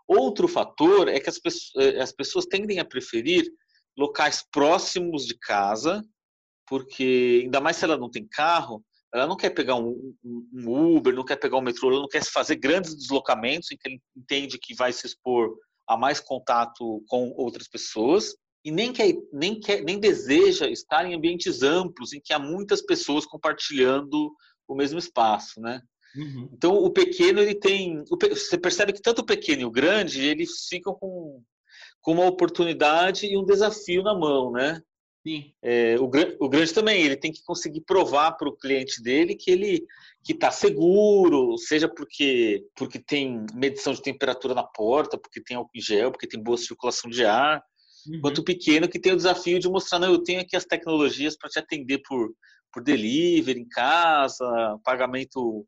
Outro 0.07 0.49
fator 0.49 1.09
é 1.09 1.21
que 1.21 1.29
as 1.29 1.39
pessoas, 1.39 1.71
eh, 1.77 2.01
as 2.01 2.13
pessoas 2.13 2.47
tendem 2.47 2.79
a 2.79 2.85
preferir 2.85 3.45
locais 3.97 4.45
próximos 4.51 5.27
de 5.27 5.39
casa, 5.39 6.03
porque 6.67 7.43
ainda 7.45 7.61
mais 7.61 7.77
se 7.77 7.85
ela 7.85 7.97
não 7.97 8.11
tem 8.11 8.27
carro, 8.27 8.85
ela 9.13 9.27
não 9.27 9.37
quer 9.37 9.51
pegar 9.51 9.77
um, 9.77 10.15
um, 10.25 10.97
Uber, 10.97 11.15
não 11.15 11.25
quer 11.25 11.37
pegar 11.37 11.59
um 11.59 11.63
metrô, 11.63 11.91
ela 11.91 12.01
não 12.01 12.09
quer 12.09 12.25
fazer 12.25 12.57
grandes 12.57 12.95
deslocamentos 12.97 13.71
em 13.71 13.77
que 13.77 13.89
ele 13.89 14.01
entende 14.17 14.59
que 14.59 14.75
vai 14.75 14.93
se 14.93 15.07
expor 15.07 15.55
a 15.87 15.97
mais 15.97 16.19
contato 16.19 17.05
com 17.09 17.31
outras 17.37 17.69
pessoas 17.69 18.35
e 18.65 18.71
nem 18.71 18.93
quer, 18.93 19.13
nem 19.33 19.59
quer, 19.59 19.83
nem 19.83 19.99
deseja 19.99 20.69
estar 20.69 21.05
em 21.05 21.15
ambientes 21.15 21.63
amplos 21.63 22.13
em 22.13 22.21
que 22.21 22.33
há 22.33 22.39
muitas 22.39 22.81
pessoas 22.81 23.27
compartilhando 23.27 24.33
o 24.67 24.75
mesmo 24.75 24.99
espaço, 24.99 25.61
né? 25.61 25.83
Uhum. 26.15 26.49
Então 26.53 26.75
o 26.75 26.91
pequeno 26.91 27.41
ele 27.41 27.55
tem, 27.55 28.05
você 28.31 28.57
percebe 28.57 28.93
que 28.93 29.03
tanto 29.03 29.21
o 29.21 29.27
pequeno 29.27 29.63
e 29.63 29.65
o 29.65 29.71
grande 29.71 30.25
eles 30.25 30.67
ficam 30.69 30.95
com, 30.95 31.43
com 32.03 32.13
uma 32.13 32.27
oportunidade 32.27 33.27
e 33.27 33.39
um 33.39 33.45
desafio 33.45 34.03
na 34.03 34.15
mão, 34.15 34.51
né? 34.51 34.83
Sim. 35.27 35.53
É, 35.63 35.97
o, 36.01 36.11
o 36.41 36.49
grande 36.49 36.75
também 36.75 37.01
ele 37.01 37.17
tem 37.17 37.33
que 37.33 37.45
conseguir 37.45 37.83
provar 37.83 38.33
para 38.33 38.49
o 38.49 38.57
cliente 38.57 39.01
dele 39.01 39.37
que 39.37 39.51
ele 39.51 39.87
que 40.25 40.33
está 40.33 40.51
seguro, 40.51 41.57
seja 41.59 41.89
porque 41.89 42.65
porque 42.75 42.99
tem 42.99 43.47
medição 43.55 43.93
de 43.93 44.03
temperatura 44.03 44.53
na 44.53 44.65
porta, 44.65 45.17
porque 45.17 45.41
tem 45.41 45.57
álcool 45.57 45.71
em 45.77 45.81
gel, 45.81 46.11
porque 46.11 46.27
tem 46.27 46.43
boa 46.43 46.59
circulação 46.59 47.09
de 47.09 47.25
ar, 47.25 47.63
uhum. 48.07 48.21
quanto 48.21 48.43
pequeno 48.43 48.89
que 48.89 48.99
tem 48.99 49.13
o 49.13 49.17
desafio 49.17 49.61
de 49.61 49.69
mostrar, 49.69 50.01
não, 50.01 50.13
eu 50.13 50.23
tenho 50.23 50.41
aqui 50.41 50.57
as 50.57 50.65
tecnologias 50.65 51.37
para 51.37 51.49
te 51.49 51.59
atender 51.59 52.03
por, 52.07 52.33
por 52.73 52.83
delivery 52.83 53.61
em 53.61 53.69
casa, 53.69 54.45
pagamento 54.85 55.65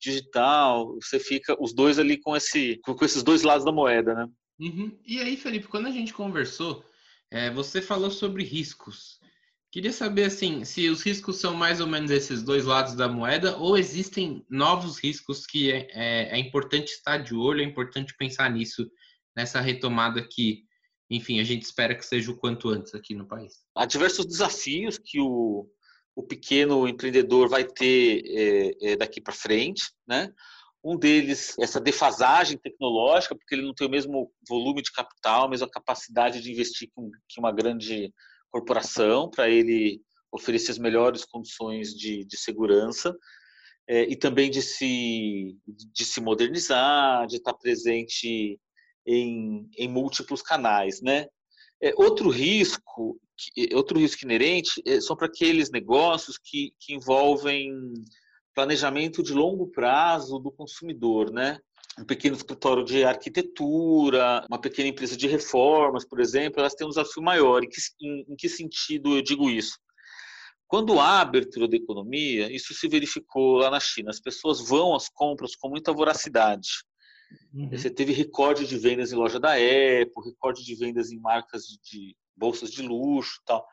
digital, 0.00 0.94
você 1.02 1.18
fica 1.18 1.56
os 1.58 1.74
dois 1.74 1.98
ali 1.98 2.20
com 2.20 2.36
esse 2.36 2.78
com 2.82 3.04
esses 3.04 3.22
dois 3.22 3.42
lados 3.42 3.64
da 3.64 3.72
moeda, 3.72 4.14
né? 4.14 4.28
Uhum. 4.58 4.98
E 5.06 5.20
aí, 5.20 5.36
Felipe, 5.36 5.68
quando 5.68 5.86
a 5.86 5.90
gente 5.90 6.12
conversou, 6.12 6.84
é, 7.30 7.50
você 7.50 7.80
falou 7.80 8.10
sobre 8.10 8.42
riscos. 8.42 9.18
Queria 9.70 9.92
saber 9.92 10.24
assim, 10.24 10.64
se 10.64 10.88
os 10.88 11.02
riscos 11.02 11.36
são 11.36 11.54
mais 11.54 11.80
ou 11.80 11.86
menos 11.86 12.10
esses 12.10 12.42
dois 12.42 12.64
lados 12.64 12.94
da 12.94 13.08
moeda, 13.08 13.56
ou 13.56 13.76
existem 13.76 14.44
novos 14.48 14.98
riscos 14.98 15.46
que 15.46 15.70
é, 15.70 15.86
é, 15.90 16.36
é 16.36 16.38
importante 16.38 16.88
estar 16.88 17.18
de 17.18 17.34
olho, 17.34 17.60
é 17.60 17.64
importante 17.64 18.14
pensar 18.18 18.50
nisso 18.50 18.90
nessa 19.36 19.60
retomada 19.60 20.26
que 20.26 20.66
enfim, 21.10 21.40
a 21.40 21.44
gente 21.44 21.62
espera 21.62 21.94
que 21.94 22.04
seja 22.04 22.30
o 22.30 22.36
quanto 22.36 22.68
antes 22.68 22.94
aqui 22.94 23.14
no 23.14 23.26
país. 23.26 23.54
Há 23.74 23.86
diversos 23.86 24.26
desafios 24.26 24.98
que 24.98 25.18
o, 25.20 25.66
o 26.14 26.22
pequeno 26.22 26.86
empreendedor 26.86 27.48
vai 27.48 27.64
ter 27.64 28.22
é, 28.26 28.90
é, 28.90 28.96
daqui 28.96 29.20
para 29.20 29.32
frente, 29.32 29.84
né? 30.06 30.32
Um 30.82 30.96
deles, 30.96 31.56
essa 31.58 31.80
defasagem 31.80 32.56
tecnológica, 32.56 33.34
porque 33.34 33.54
ele 33.54 33.66
não 33.66 33.74
tem 33.74 33.86
o 33.86 33.90
mesmo 33.90 34.32
volume 34.48 34.80
de 34.80 34.92
capital, 34.92 35.44
a 35.44 35.48
mesma 35.48 35.68
capacidade 35.68 36.40
de 36.40 36.52
investir 36.52 36.88
que 37.28 37.40
uma 37.40 37.52
grande 37.52 38.12
corporação, 38.50 39.28
para 39.28 39.48
ele 39.48 40.00
oferecer 40.32 40.70
as 40.70 40.78
melhores 40.78 41.24
condições 41.24 41.94
de, 41.94 42.24
de 42.24 42.36
segurança 42.36 43.16
é, 43.88 44.02
e 44.02 44.16
também 44.16 44.50
de 44.50 44.62
se, 44.62 45.56
de 45.66 46.04
se 46.04 46.20
modernizar, 46.20 47.26
de 47.26 47.36
estar 47.36 47.54
presente 47.54 48.60
em, 49.06 49.68
em 49.76 49.88
múltiplos 49.88 50.42
canais, 50.42 51.00
né? 51.00 51.26
É, 51.80 51.92
outro 51.96 52.28
risco, 52.28 53.18
outro 53.72 53.98
risco 53.98 54.24
inerente 54.24 54.82
é, 54.84 55.00
são 55.00 55.16
para 55.16 55.26
aqueles 55.26 55.70
negócios 55.70 56.36
que, 56.36 56.72
que 56.78 56.94
envolvem 56.94 57.72
planejamento 58.58 59.22
de 59.22 59.32
longo 59.32 59.68
prazo 59.68 60.40
do 60.40 60.50
consumidor, 60.50 61.30
né? 61.30 61.60
Um 61.96 62.04
pequeno 62.04 62.34
escritório 62.34 62.84
de 62.84 63.04
arquitetura, 63.04 64.44
uma 64.48 64.60
pequena 64.60 64.88
empresa 64.88 65.16
de 65.16 65.28
reformas, 65.28 66.04
por 66.04 66.18
exemplo, 66.18 66.58
elas 66.58 66.74
têm 66.74 66.84
um 66.84 66.90
desafio 66.90 67.22
maior. 67.22 67.62
Em 67.62 67.68
que, 67.68 67.80
em, 68.00 68.24
em 68.28 68.36
que 68.36 68.48
sentido 68.48 69.16
eu 69.16 69.22
digo 69.22 69.48
isso? 69.48 69.78
Quando 70.66 70.98
há 70.98 71.20
abertura 71.20 71.68
da 71.68 71.76
economia, 71.76 72.52
isso 72.52 72.74
se 72.74 72.88
verificou 72.88 73.58
lá 73.58 73.70
na 73.70 73.78
China. 73.78 74.10
As 74.10 74.20
pessoas 74.20 74.60
vão 74.60 74.94
às 74.94 75.08
compras 75.08 75.54
com 75.54 75.68
muita 75.68 75.92
voracidade 75.92 76.68
Uhum. 77.52 77.70
Você 77.70 77.90
teve 77.90 78.12
recorde 78.12 78.66
de 78.66 78.78
vendas 78.78 79.12
em 79.12 79.16
loja 79.16 79.38
da 79.38 79.52
Apple, 79.52 80.24
recorde 80.24 80.64
de 80.64 80.74
vendas 80.74 81.10
em 81.10 81.18
marcas 81.18 81.62
de, 81.64 81.78
de 81.82 82.16
bolsas 82.36 82.70
de 82.70 82.82
luxo 82.82 83.40
tal. 83.44 83.66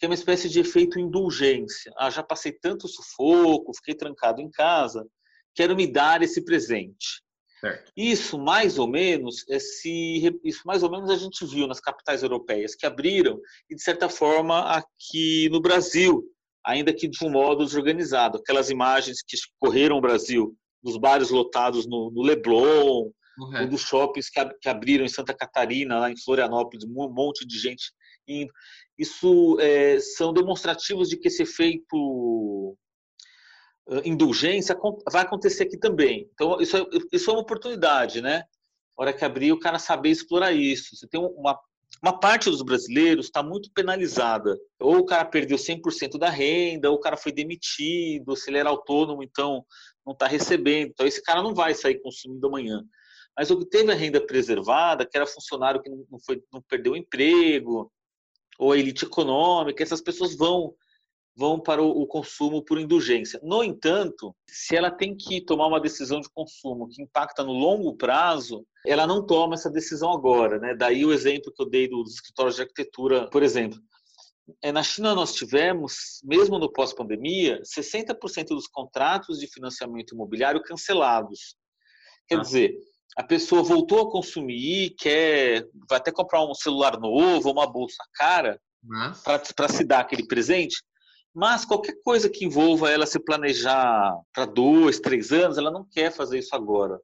Que 0.00 0.06
é 0.06 0.08
uma 0.08 0.14
espécie 0.14 0.48
de 0.48 0.58
efeito 0.58 0.98
indulgência. 0.98 1.92
Ah, 1.96 2.10
já 2.10 2.22
passei 2.22 2.50
tanto 2.50 2.88
sufoco, 2.88 3.76
fiquei 3.76 3.94
trancado 3.94 4.40
em 4.40 4.50
casa, 4.50 5.06
quero 5.54 5.76
me 5.76 5.86
dar 5.86 6.22
esse 6.22 6.42
presente. 6.42 7.22
Certo. 7.60 7.92
Isso 7.94 8.38
mais 8.38 8.78
ou 8.78 8.88
menos 8.88 9.44
esse, 9.46 10.40
isso 10.42 10.62
mais 10.64 10.82
ou 10.82 10.90
menos 10.90 11.10
a 11.10 11.16
gente 11.16 11.44
viu 11.44 11.66
nas 11.66 11.78
capitais 11.78 12.22
europeias 12.22 12.74
que 12.74 12.86
abriram 12.86 13.38
e 13.68 13.74
de 13.74 13.82
certa 13.82 14.08
forma 14.08 14.60
aqui 14.60 15.50
no 15.50 15.60
Brasil, 15.60 16.24
ainda 16.64 16.92
que 16.94 17.06
de 17.06 17.22
um 17.22 17.30
modo 17.30 17.64
desorganizado. 17.66 18.38
Aquelas 18.38 18.70
imagens 18.70 19.22
que 19.22 19.36
correram 19.58 19.98
o 19.98 20.00
Brasil 20.00 20.56
dos 20.82 20.96
bares 20.96 21.28
lotados 21.28 21.86
no, 21.86 22.10
no 22.10 22.22
Leblon, 22.22 23.10
uhum. 23.38 23.68
dos 23.68 23.82
shoppings 23.82 24.30
que, 24.30 24.42
que, 24.60 24.68
abriram 24.68 25.04
em 25.04 25.08
Santa 25.08 25.34
Catarina, 25.34 25.98
lá 25.98 26.10
em 26.10 26.18
Florianópolis, 26.18 26.84
um 26.84 27.12
monte 27.12 27.46
de 27.46 27.58
gente 27.58 27.92
indo. 28.30 28.52
Isso 28.98 29.58
é, 29.60 29.98
são 29.98 30.32
demonstrativos 30.32 31.08
de 31.08 31.16
que 31.16 31.28
esse 31.28 31.42
efeito 31.42 32.76
indulgência 34.04 34.76
vai 35.10 35.22
acontecer 35.22 35.64
aqui 35.64 35.76
também. 35.76 36.28
Então, 36.32 36.60
isso 36.60 36.76
é, 36.76 36.86
isso 37.12 37.30
é 37.30 37.32
uma 37.32 37.42
oportunidade, 37.42 38.20
né? 38.20 38.44
A 38.96 39.02
hora 39.02 39.12
que 39.12 39.24
abrir, 39.24 39.52
o 39.52 39.58
cara 39.58 39.78
saber 39.78 40.10
explorar 40.10 40.52
isso. 40.52 40.94
Você 40.94 41.08
tem 41.08 41.20
uma, 41.20 41.58
uma 42.02 42.18
parte 42.18 42.50
dos 42.50 42.62
brasileiros 42.62 43.26
está 43.26 43.42
muito 43.42 43.70
penalizada. 43.72 44.56
Ou 44.78 44.98
o 44.98 45.04
cara 45.04 45.24
perdeu 45.24 45.56
100% 45.56 46.18
da 46.18 46.30
renda, 46.30 46.90
ou 46.90 46.96
o 46.96 47.00
cara 47.00 47.16
foi 47.16 47.32
demitido, 47.32 48.36
se 48.36 48.50
ele 48.50 48.58
era 48.58 48.68
autônomo, 48.68 49.22
então 49.22 49.64
não 50.06 50.12
está 50.12 50.26
recebendo. 50.26 50.90
Então, 50.90 51.06
esse 51.06 51.22
cara 51.22 51.42
não 51.42 51.54
vai 51.54 51.74
sair 51.74 52.00
consumindo 52.00 52.46
amanhã. 52.46 52.82
Mas 53.36 53.50
o 53.50 53.58
que 53.58 53.66
teve 53.66 53.90
a 53.90 53.94
renda 53.94 54.24
preservada, 54.24 55.06
que 55.06 55.16
era 55.16 55.26
funcionário 55.26 55.82
que 55.82 55.88
não, 55.88 56.18
foi, 56.24 56.42
não 56.52 56.62
perdeu 56.62 56.92
o 56.92 56.96
emprego, 56.96 57.90
ou 58.60 58.72
a 58.72 58.78
elite 58.78 59.06
econômica, 59.06 59.82
essas 59.82 60.02
pessoas 60.02 60.36
vão 60.36 60.74
vão 61.36 61.58
para 61.58 61.80
o, 61.80 62.06
consumo 62.06 62.62
por 62.62 62.78
indulgência. 62.78 63.40
No 63.42 63.64
entanto, 63.64 64.36
se 64.46 64.76
ela 64.76 64.90
tem 64.90 65.16
que 65.16 65.40
tomar 65.40 65.68
uma 65.68 65.80
decisão 65.80 66.20
de 66.20 66.28
consumo 66.28 66.86
que 66.88 67.00
impacta 67.00 67.42
no 67.42 67.52
longo 67.52 67.96
prazo, 67.96 68.66
ela 68.84 69.06
não 69.06 69.24
toma 69.24 69.54
essa 69.54 69.70
decisão 69.70 70.12
agora. 70.12 70.58
Né? 70.58 70.74
Daí 70.74 71.02
o 71.02 71.12
exemplo 71.12 71.50
que 71.50 71.62
eu 71.62 71.70
dei 71.70 71.88
dos 71.88 72.14
escritórios 72.14 72.56
de 72.56 72.62
arquitetura, 72.62 73.30
por 73.30 73.42
exemplo. 73.42 73.78
É, 74.60 74.70
na 74.70 74.82
China 74.82 75.14
nós 75.14 75.32
tivemos, 75.32 76.20
mesmo 76.24 76.58
no 76.58 76.70
pós-pandemia, 76.70 77.62
60% 77.62 78.48
dos 78.48 78.66
contratos 78.66 79.38
de 79.38 79.46
financiamento 79.46 80.14
imobiliário 80.14 80.62
cancelados. 80.62 81.56
Quer 82.28 82.38
ah. 82.38 82.42
dizer, 82.42 82.76
a 83.20 83.22
pessoa 83.22 83.62
voltou 83.62 84.00
a 84.00 84.10
consumir, 84.10 84.94
quer, 84.98 85.68
vai 85.86 85.98
até 85.98 86.10
comprar 86.10 86.42
um 86.42 86.54
celular 86.54 86.98
novo, 86.98 87.50
uma 87.50 87.70
bolsa 87.70 88.02
cara, 88.14 88.58
para 89.54 89.68
se 89.68 89.84
dar 89.84 90.00
aquele 90.00 90.26
presente, 90.26 90.82
mas 91.34 91.66
qualquer 91.66 91.96
coisa 92.02 92.30
que 92.30 92.46
envolva 92.46 92.90
ela 92.90 93.04
se 93.04 93.20
planejar 93.20 94.18
para 94.32 94.46
dois, 94.46 95.00
três 95.00 95.32
anos, 95.32 95.58
ela 95.58 95.70
não 95.70 95.84
quer 95.84 96.10
fazer 96.10 96.38
isso 96.38 96.56
agora. 96.56 96.98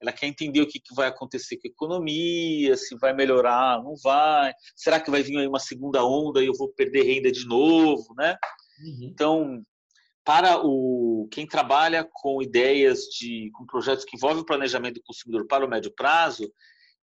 Ela 0.00 0.12
quer 0.12 0.28
entender 0.28 0.60
o 0.62 0.68
que, 0.68 0.80
vai 0.94 1.08
acontecer 1.08 1.56
com 1.56 1.66
a 1.66 1.70
economia, 1.70 2.76
se 2.76 2.96
vai 2.96 3.12
melhorar, 3.12 3.82
não 3.82 3.94
vai. 4.02 4.52
Será 4.76 5.00
que 5.00 5.10
vai 5.10 5.20
vir 5.20 5.36
aí 5.36 5.48
uma 5.48 5.58
segunda 5.58 6.04
onda 6.04 6.40
e 6.40 6.46
eu 6.46 6.54
vou 6.56 6.72
perder 6.72 7.02
renda 7.02 7.30
de 7.30 7.44
novo, 7.44 8.14
né? 8.16 8.36
Uhum. 8.82 8.98
Então, 9.02 9.62
para 10.30 10.64
o 10.64 11.28
quem 11.32 11.44
trabalha 11.44 12.08
com 12.08 12.40
ideias 12.40 13.00
de 13.06 13.50
com 13.52 13.66
projetos 13.66 14.04
que 14.04 14.16
envolvem 14.16 14.42
o 14.42 14.46
planejamento 14.46 14.94
do 14.94 15.02
consumidor 15.02 15.44
para 15.48 15.66
o 15.66 15.68
médio 15.68 15.92
prazo, 15.92 16.48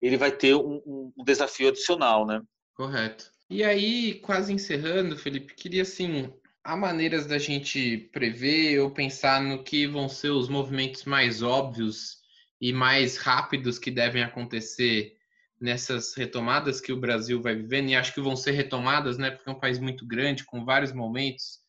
ele 0.02 0.19
vai 0.19 0.31
ter 0.31 0.54
um, 0.54 1.11
um 1.16 1.25
desafio 1.25 1.69
adicional, 1.69 2.26
né? 2.26 2.43
Correto. 2.75 3.31
E 3.49 3.64
aí, 3.64 4.21
quase 4.21 4.52
encerrando, 4.52 5.16
Felipe, 5.16 5.54
queria 5.54 5.85
assim 5.85 6.31
há 6.62 6.76
maneiras 6.76 7.26
da 7.26 7.38
gente 7.38 8.11
prever 8.12 8.78
ou 8.81 8.90
pensar 8.90 9.40
no 9.40 9.64
que 9.64 9.87
vão 9.87 10.07
ser 10.07 10.28
os 10.28 10.50
movimentos 10.50 11.07
mais 11.07 11.43
óbvios 11.43 12.19
e 12.61 12.75
mais 12.75 13.16
rápidos 13.16 13.78
que 13.78 13.90
devem 13.90 14.23
acontecer 14.23 15.16
nessas 15.59 16.15
retomadas 16.15 16.78
que 16.78 16.93
o 16.93 17.00
Brasil 17.00 17.41
vai 17.41 17.54
vivendo, 17.54 17.89
e 17.89 17.97
acho 17.97 18.13
que 18.13 18.21
vão 18.21 18.37
ser 18.37 18.50
retomadas, 18.50 19.17
né, 19.17 19.30
porque 19.30 19.49
é 19.49 19.52
um 19.52 19.58
país 19.58 19.78
muito 19.78 20.06
grande, 20.06 20.45
com 20.45 20.63
vários 20.63 20.93
momentos, 20.93 21.63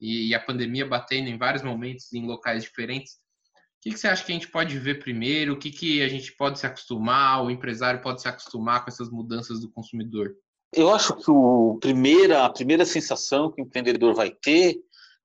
e, 0.00 0.34
a 0.34 0.40
pandemia 0.40 0.86
batendo 0.86 1.28
em 1.28 1.36
vários 1.36 1.62
momentos 1.62 2.12
em 2.12 2.26
locais 2.26 2.62
diferentes. 2.62 3.14
O 3.14 3.82
que, 3.82 3.90
que 3.90 3.98
você 3.98 4.08
acha 4.08 4.24
que 4.24 4.32
a 4.32 4.34
gente 4.34 4.50
pode 4.50 4.78
ver 4.78 4.98
primeiro? 4.98 5.54
O 5.54 5.58
que, 5.58 5.70
que 5.70 6.02
a 6.02 6.08
gente 6.08 6.34
pode 6.36 6.58
se 6.58 6.66
acostumar, 6.66 7.44
o 7.44 7.50
empresário 7.50 8.00
pode 8.02 8.20
se 8.20 8.28
acostumar 8.28 8.84
com 8.84 8.90
essas 8.90 9.10
mudanças 9.10 9.60
do 9.60 9.70
consumidor? 9.70 10.34
Eu 10.74 10.92
acho 10.92 11.16
que 11.16 11.30
o 11.30 11.78
primeira, 11.80 12.44
a 12.44 12.50
primeira 12.50 12.84
sensação 12.84 13.50
que 13.50 13.60
o 13.60 13.64
empreendedor 13.64 14.14
vai 14.14 14.30
ter, 14.30 14.76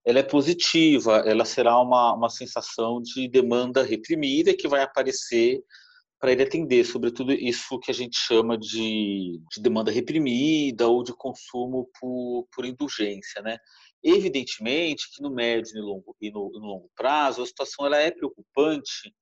ela 0.05 0.19
é 0.19 0.23
positiva, 0.23 1.17
ela 1.25 1.45
será 1.45 1.79
uma, 1.79 2.13
uma 2.13 2.29
sensação 2.29 3.01
de 3.01 3.27
demanda 3.27 3.83
reprimida 3.83 4.55
que 4.55 4.67
vai 4.67 4.81
aparecer 4.81 5.61
para 6.25 6.31
ele 6.31 6.41
atender, 6.41 6.83
sobretudo 6.83 7.31
isso 7.31 7.77
que 7.77 7.91
a 7.91 7.93
gente 7.93 8.17
chama 8.17 8.57
de, 8.57 9.39
de 9.51 9.61
demanda 9.61 9.91
reprimida 9.91 10.87
ou 10.87 11.03
de 11.03 11.13
consumo 11.13 11.87
por, 11.99 12.47
por 12.51 12.65
indulgência, 12.65 13.43
né? 13.43 13.59
Evidentemente 14.03 15.07
que 15.13 15.21
no 15.21 15.29
médio 15.29 15.73
e 15.75 15.79
no 15.79 15.85
longo, 15.85 16.15
e 16.19 16.31
no, 16.31 16.49
no 16.49 16.65
longo 16.65 16.89
prazo 16.95 17.43
a 17.43 17.45
situação 17.45 17.85
ela 17.85 17.99
é 17.99 18.09
preocupante 18.09 19.13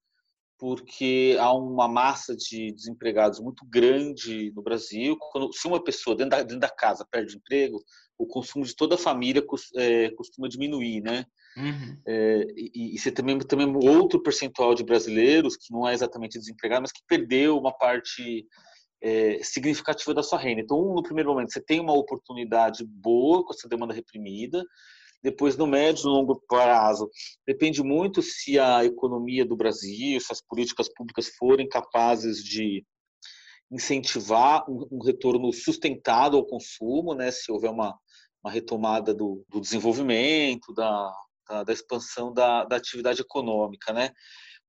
porque 0.63 1.35
há 1.41 1.53
uma 1.53 1.89
massa 1.89 2.33
de 2.33 2.71
desempregados 2.71 3.37
muito 3.41 3.65
grande 3.65 4.49
no 4.55 4.61
Brasil. 4.61 5.17
Quando, 5.19 5.51
se 5.51 5.67
uma 5.67 5.83
pessoa 5.83 6.15
dentro 6.15 6.29
da, 6.29 6.37
dentro 6.37 6.59
da 6.59 6.69
casa 6.69 7.05
perde 7.11 7.35
emprego, 7.35 7.83
o 8.17 8.25
consumo 8.25 8.63
de 8.63 8.73
toda 8.73 8.95
a 8.95 8.97
família 8.97 9.43
é, 9.75 10.09
costuma 10.11 10.47
diminuir, 10.47 11.01
né? 11.01 11.25
Uhum. 11.57 11.97
É, 12.07 12.45
e, 12.55 12.95
e 12.95 12.97
você 12.97 13.11
também 13.11 13.37
também 13.39 13.75
outro 13.75 14.23
percentual 14.23 14.73
de 14.73 14.85
brasileiros 14.85 15.57
que 15.57 15.73
não 15.73 15.85
é 15.85 15.93
exatamente 15.93 16.39
desempregado, 16.39 16.83
mas 16.83 16.93
que 16.93 17.01
perdeu 17.05 17.57
uma 17.57 17.77
parte 17.77 18.47
é, 19.03 19.43
significativa 19.43 20.13
da 20.13 20.23
sua 20.23 20.39
renda. 20.39 20.61
Então, 20.61 20.81
no 20.95 21.03
primeiro 21.03 21.31
momento, 21.31 21.51
você 21.51 21.61
tem 21.61 21.81
uma 21.81 21.93
oportunidade 21.93 22.85
boa 22.87 23.43
com 23.43 23.53
essa 23.53 23.67
demanda 23.67 23.93
reprimida 23.93 24.63
depois, 25.23 25.55
no 25.55 25.65
médio 25.65 26.03
e 26.03 26.09
longo 26.09 26.41
prazo, 26.47 27.09
depende 27.47 27.81
muito 27.81 28.21
se 28.21 28.59
a 28.59 28.83
economia 28.83 29.45
do 29.45 29.55
Brasil, 29.55 30.19
se 30.19 30.33
as 30.33 30.41
políticas 30.41 30.89
públicas 30.93 31.29
forem 31.37 31.67
capazes 31.67 32.43
de 32.43 32.85
incentivar 33.71 34.65
um, 34.69 35.01
retorno 35.03 35.51
sustentado 35.53 36.35
ao 36.35 36.45
consumo, 36.45 37.15
né? 37.15 37.31
se 37.31 37.51
houver 37.51 37.71
uma, 37.71 37.97
uma 38.43 38.51
retomada 38.51 39.13
do, 39.13 39.45
do 39.49 39.61
desenvolvimento, 39.61 40.73
da, 40.73 41.11
da, 41.47 41.63
da 41.63 41.73
expansão 41.73 42.33
da, 42.33 42.65
da, 42.65 42.75
atividade 42.75 43.21
econômica. 43.21 43.93
Né? 43.93 44.11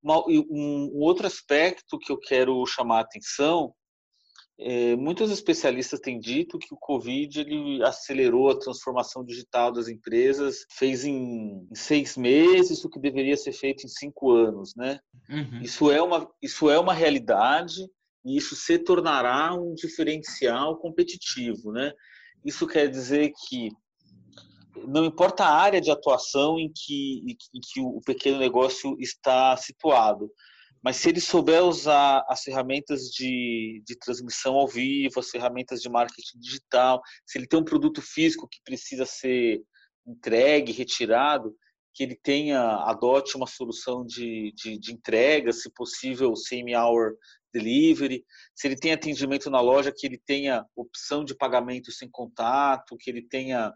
Um, 0.03 0.91
um 0.95 1.01
outro 1.01 1.27
aspecto 1.27 1.99
que 1.99 2.13
eu 2.13 2.19
quero 2.19 2.65
chamar 2.65 2.99
a 2.99 3.03
atenção 3.03 3.75
é, 4.59 4.95
muitos 4.95 5.31
especialistas 5.33 5.99
têm 5.99 6.21
dito 6.21 6.59
que 6.59 6.73
o 6.73 6.79
Covid 6.79 7.41
ele 7.41 7.83
acelerou 7.83 8.51
a 8.51 8.59
transformação 8.59 9.25
digital 9.25 9.73
das 9.73 9.89
empresas, 9.89 10.65
fez 10.71 11.05
em, 11.05 11.67
em 11.71 11.75
seis 11.75 12.17
meses 12.17 12.85
o 12.85 12.89
que 12.89 13.01
deveria 13.01 13.37
ser 13.37 13.53
feito 13.53 13.85
em 13.85 13.89
cinco 13.89 14.31
anos, 14.31 14.75
né? 14.77 15.01
Uhum. 15.29 15.61
Isso 15.61 15.91
é 15.91 16.01
uma 16.01 16.31
isso 16.41 16.71
é 16.71 16.79
uma 16.79 16.95
realidade 16.95 17.81
e 18.25 18.37
isso 18.37 18.55
se 18.55 18.79
tornará 18.79 19.53
um 19.55 19.75
diferencial 19.75 20.77
competitivo, 20.77 21.73
né? 21.73 21.93
Isso 22.45 22.67
quer 22.67 22.89
dizer 22.89 23.33
que 23.49 23.71
não 24.87 25.05
importa 25.05 25.45
a 25.45 25.57
área 25.57 25.81
de 25.81 25.91
atuação 25.91 26.59
em 26.59 26.71
que, 26.73 27.23
em 27.29 27.61
que 27.61 27.81
o 27.81 28.01
pequeno 28.05 28.39
negócio 28.39 28.97
está 29.01 29.57
situado, 29.57 30.31
mas 30.85 30.97
se 30.97 31.09
ele 31.09 31.21
souber 31.21 31.65
usar 31.65 32.23
as 32.29 32.43
ferramentas 32.43 33.05
de, 33.05 33.83
de 33.87 33.97
transmissão 33.97 34.55
ao 34.55 34.69
vivo, 34.69 35.19
as 35.19 35.31
ferramentas 35.31 35.81
de 35.81 35.89
marketing 35.89 36.39
digital, 36.39 37.01
se 37.25 37.39
ele 37.39 37.47
tem 37.47 37.59
um 37.59 37.65
produto 37.65 38.03
físico 38.03 38.47
que 38.47 38.59
precisa 38.63 39.07
ser 39.07 39.63
entregue, 40.07 40.73
retirado, 40.73 41.57
que 41.95 42.03
ele 42.03 42.15
tenha, 42.15 42.61
adote 42.85 43.35
uma 43.35 43.47
solução 43.47 44.05
de, 44.05 44.53
de, 44.55 44.79
de 44.79 44.93
entrega, 44.93 45.53
se 45.53 45.73
possível, 45.73 46.37
semi-hour 46.37 47.17
delivery, 47.51 48.23
se 48.55 48.67
ele 48.67 48.77
tem 48.77 48.93
atendimento 48.93 49.49
na 49.49 49.63
loja, 49.63 49.95
que 49.97 50.07
ele 50.07 50.21
tenha 50.27 50.67
opção 50.77 51.25
de 51.25 51.35
pagamento 51.35 51.91
sem 51.93 52.11
contato, 52.11 52.97
que 52.99 53.09
ele 53.09 53.23
tenha 53.23 53.73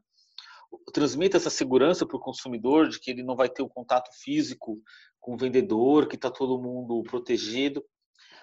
transmita 0.92 1.36
essa 1.36 1.50
segurança 1.50 2.06
para 2.06 2.16
o 2.16 2.20
consumidor 2.20 2.88
de 2.88 3.00
que 3.00 3.10
ele 3.10 3.22
não 3.22 3.36
vai 3.36 3.48
ter 3.48 3.62
o 3.62 3.68
contato 3.68 4.10
físico 4.22 4.80
com 5.20 5.34
o 5.34 5.36
vendedor, 5.36 6.08
que 6.08 6.16
está 6.16 6.30
todo 6.30 6.60
mundo 6.60 7.02
protegido. 7.02 7.84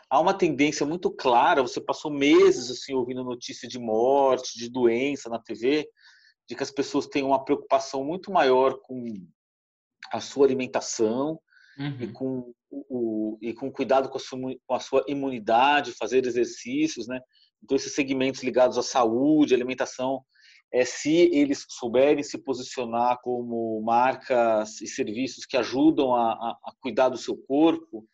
Há 0.10 0.20
uma 0.20 0.34
tendência 0.34 0.86
muito 0.86 1.12
clara, 1.12 1.62
você 1.62 1.82
passou 1.82 2.12
meses 2.12 2.70
assim 2.70 2.94
ouvindo 2.94 3.24
notícia 3.24 3.68
de 3.68 3.80
morte, 3.80 4.58
de 4.58 4.70
doença 4.70 5.30
na 5.30 5.40
TV, 5.40 5.88
de 6.48 6.56
que 6.56 6.64
as 6.64 6.72
pessoas 6.72 7.08
têm 7.08 7.24
uma 7.24 7.44
preocupação 7.44 8.04
muito 8.04 8.32
maior 8.32 8.80
com 8.82 9.04
a 10.12 10.22
sua 10.22 10.46
alimentação 10.46 11.40
uhum. 11.78 11.98
e 12.00 12.08
com 12.12 12.54
o, 12.70 13.38
e 13.42 13.54
com 13.54 13.72
cuidado 13.72 14.10
com 14.10 14.18
a, 14.18 14.22
sua, 14.22 14.40
com 14.66 14.76
a 14.76 14.80
sua 14.80 15.04
imunidade, 15.08 15.94
fazer 15.94 16.26
exercícios, 16.26 17.08
né? 17.08 17.20
Então, 17.64 17.76
esses 17.76 17.96
segmentos 17.96 18.44
ligados 18.44 18.78
à 18.78 18.84
saúde, 18.84 19.56
alimentação, 19.56 20.24
é, 20.76 20.84
se 20.84 21.30
eles 21.32 21.66
souberem 21.70 22.22
se 22.22 22.38
posicionar 22.38 23.22
como 23.24 23.82
marcas 23.82 24.82
e 24.82 24.88
serviços 24.88 25.46
que 25.46 25.56
ajudam 25.56 26.14
a, 26.14 26.34
a, 26.34 26.74
cuidar 26.82 27.08
do 27.08 27.18
seu 27.18 27.38
corpo, 27.48 28.06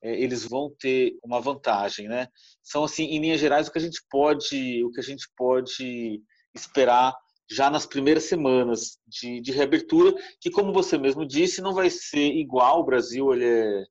é, 0.00 0.14
eles 0.22 0.44
vão 0.44 0.72
ter 0.78 1.18
uma 1.24 1.40
vantagem, 1.40 2.06
né? 2.06 2.28
São 2.62 2.84
assim, 2.84 3.06
em 3.06 3.18
linhas 3.18 3.40
gerais, 3.40 3.66
o 3.66 3.72
que 3.72 3.78
a 3.78 3.82
gente 3.82 4.00
pode, 4.08 4.84
o 4.84 4.92
que 4.92 5.00
a 5.00 5.02
gente 5.02 5.28
pode 5.36 6.22
esperar 6.54 7.12
já 7.50 7.68
nas 7.68 7.86
primeiras 7.86 8.22
semanas 8.22 9.00
de, 9.04 9.40
de 9.40 9.50
reabertura, 9.50 10.14
que 10.40 10.48
como 10.48 10.72
você 10.72 10.96
mesmo 10.96 11.26
disse, 11.26 11.60
não 11.60 11.74
vai 11.74 11.90
ser 11.90 12.34
igual. 12.36 12.82
O 12.82 12.84
Brasil 12.84 13.34
ele 13.34 13.46
é, 13.46 13.84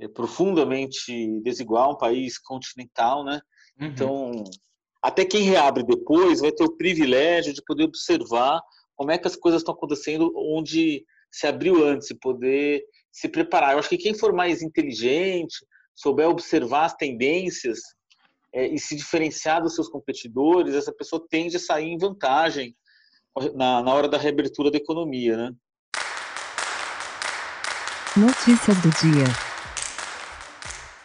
é 0.00 0.08
profundamente 0.08 1.40
desigual, 1.42 1.92
um 1.92 1.98
país 1.98 2.38
continental, 2.38 3.24
né? 3.24 3.40
Uhum. 3.80 3.86
Então, 3.86 4.44
até 5.02 5.24
quem 5.24 5.42
reabre 5.42 5.82
depois 5.82 6.40
vai 6.40 6.52
ter 6.52 6.64
o 6.64 6.76
privilégio 6.76 7.52
de 7.52 7.62
poder 7.64 7.84
observar 7.84 8.60
como 8.94 9.10
é 9.10 9.18
que 9.18 9.26
as 9.26 9.36
coisas 9.36 9.62
estão 9.62 9.74
acontecendo 9.74 10.32
onde 10.36 11.04
se 11.30 11.46
abriu 11.46 11.84
antes 11.86 12.10
e 12.10 12.14
poder 12.14 12.82
se 13.10 13.28
preparar. 13.28 13.72
Eu 13.72 13.78
acho 13.78 13.88
que 13.88 13.96
quem 13.96 14.12
for 14.12 14.32
mais 14.32 14.62
inteligente, 14.62 15.56
souber 15.94 16.28
observar 16.28 16.84
as 16.84 16.94
tendências 16.94 17.78
é, 18.52 18.66
e 18.66 18.78
se 18.78 18.94
diferenciar 18.94 19.62
dos 19.62 19.74
seus 19.74 19.88
competidores, 19.88 20.74
essa 20.74 20.92
pessoa 20.92 21.24
tende 21.30 21.56
a 21.56 21.60
sair 21.60 21.88
em 21.88 21.98
vantagem 21.98 22.76
na, 23.54 23.82
na 23.82 23.94
hora 23.94 24.08
da 24.08 24.18
reabertura 24.18 24.70
da 24.70 24.76
economia, 24.76 25.36
né? 25.36 25.52
Notícias 28.16 28.76
do 28.82 28.90
dia. 28.90 29.49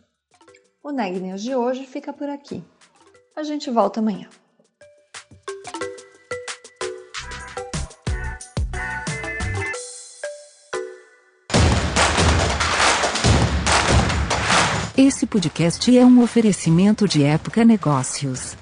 O 0.83 0.91
Neg 0.91 1.21
de 1.37 1.55
hoje 1.55 1.85
fica 1.85 2.11
por 2.11 2.27
aqui. 2.27 2.61
A 3.35 3.43
gente 3.43 3.69
volta 3.69 3.99
amanhã. 3.99 4.29
Esse 14.97 15.25
podcast 15.25 15.97
é 15.97 16.05
um 16.05 16.23
oferecimento 16.23 17.05
de 17.09 17.23
Época 17.23 17.65
Negócios. 17.65 18.55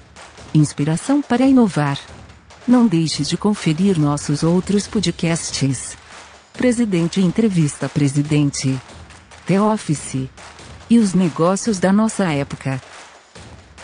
Inspiração 0.52 1.22
para 1.22 1.46
inovar. 1.46 1.96
Não 2.66 2.88
deixe 2.88 3.22
de 3.22 3.36
conferir 3.36 3.96
nossos 3.96 4.42
outros 4.42 4.88
podcasts. 4.88 5.96
Presidente 6.52 7.20
Entrevista 7.20 7.88
Presidente. 7.88 8.76
The 9.46 9.60
Office. 9.60 10.28
E 10.90 10.98
os 10.98 11.14
negócios 11.14 11.78
da 11.78 11.92
nossa 11.92 12.24
época. 12.32 12.82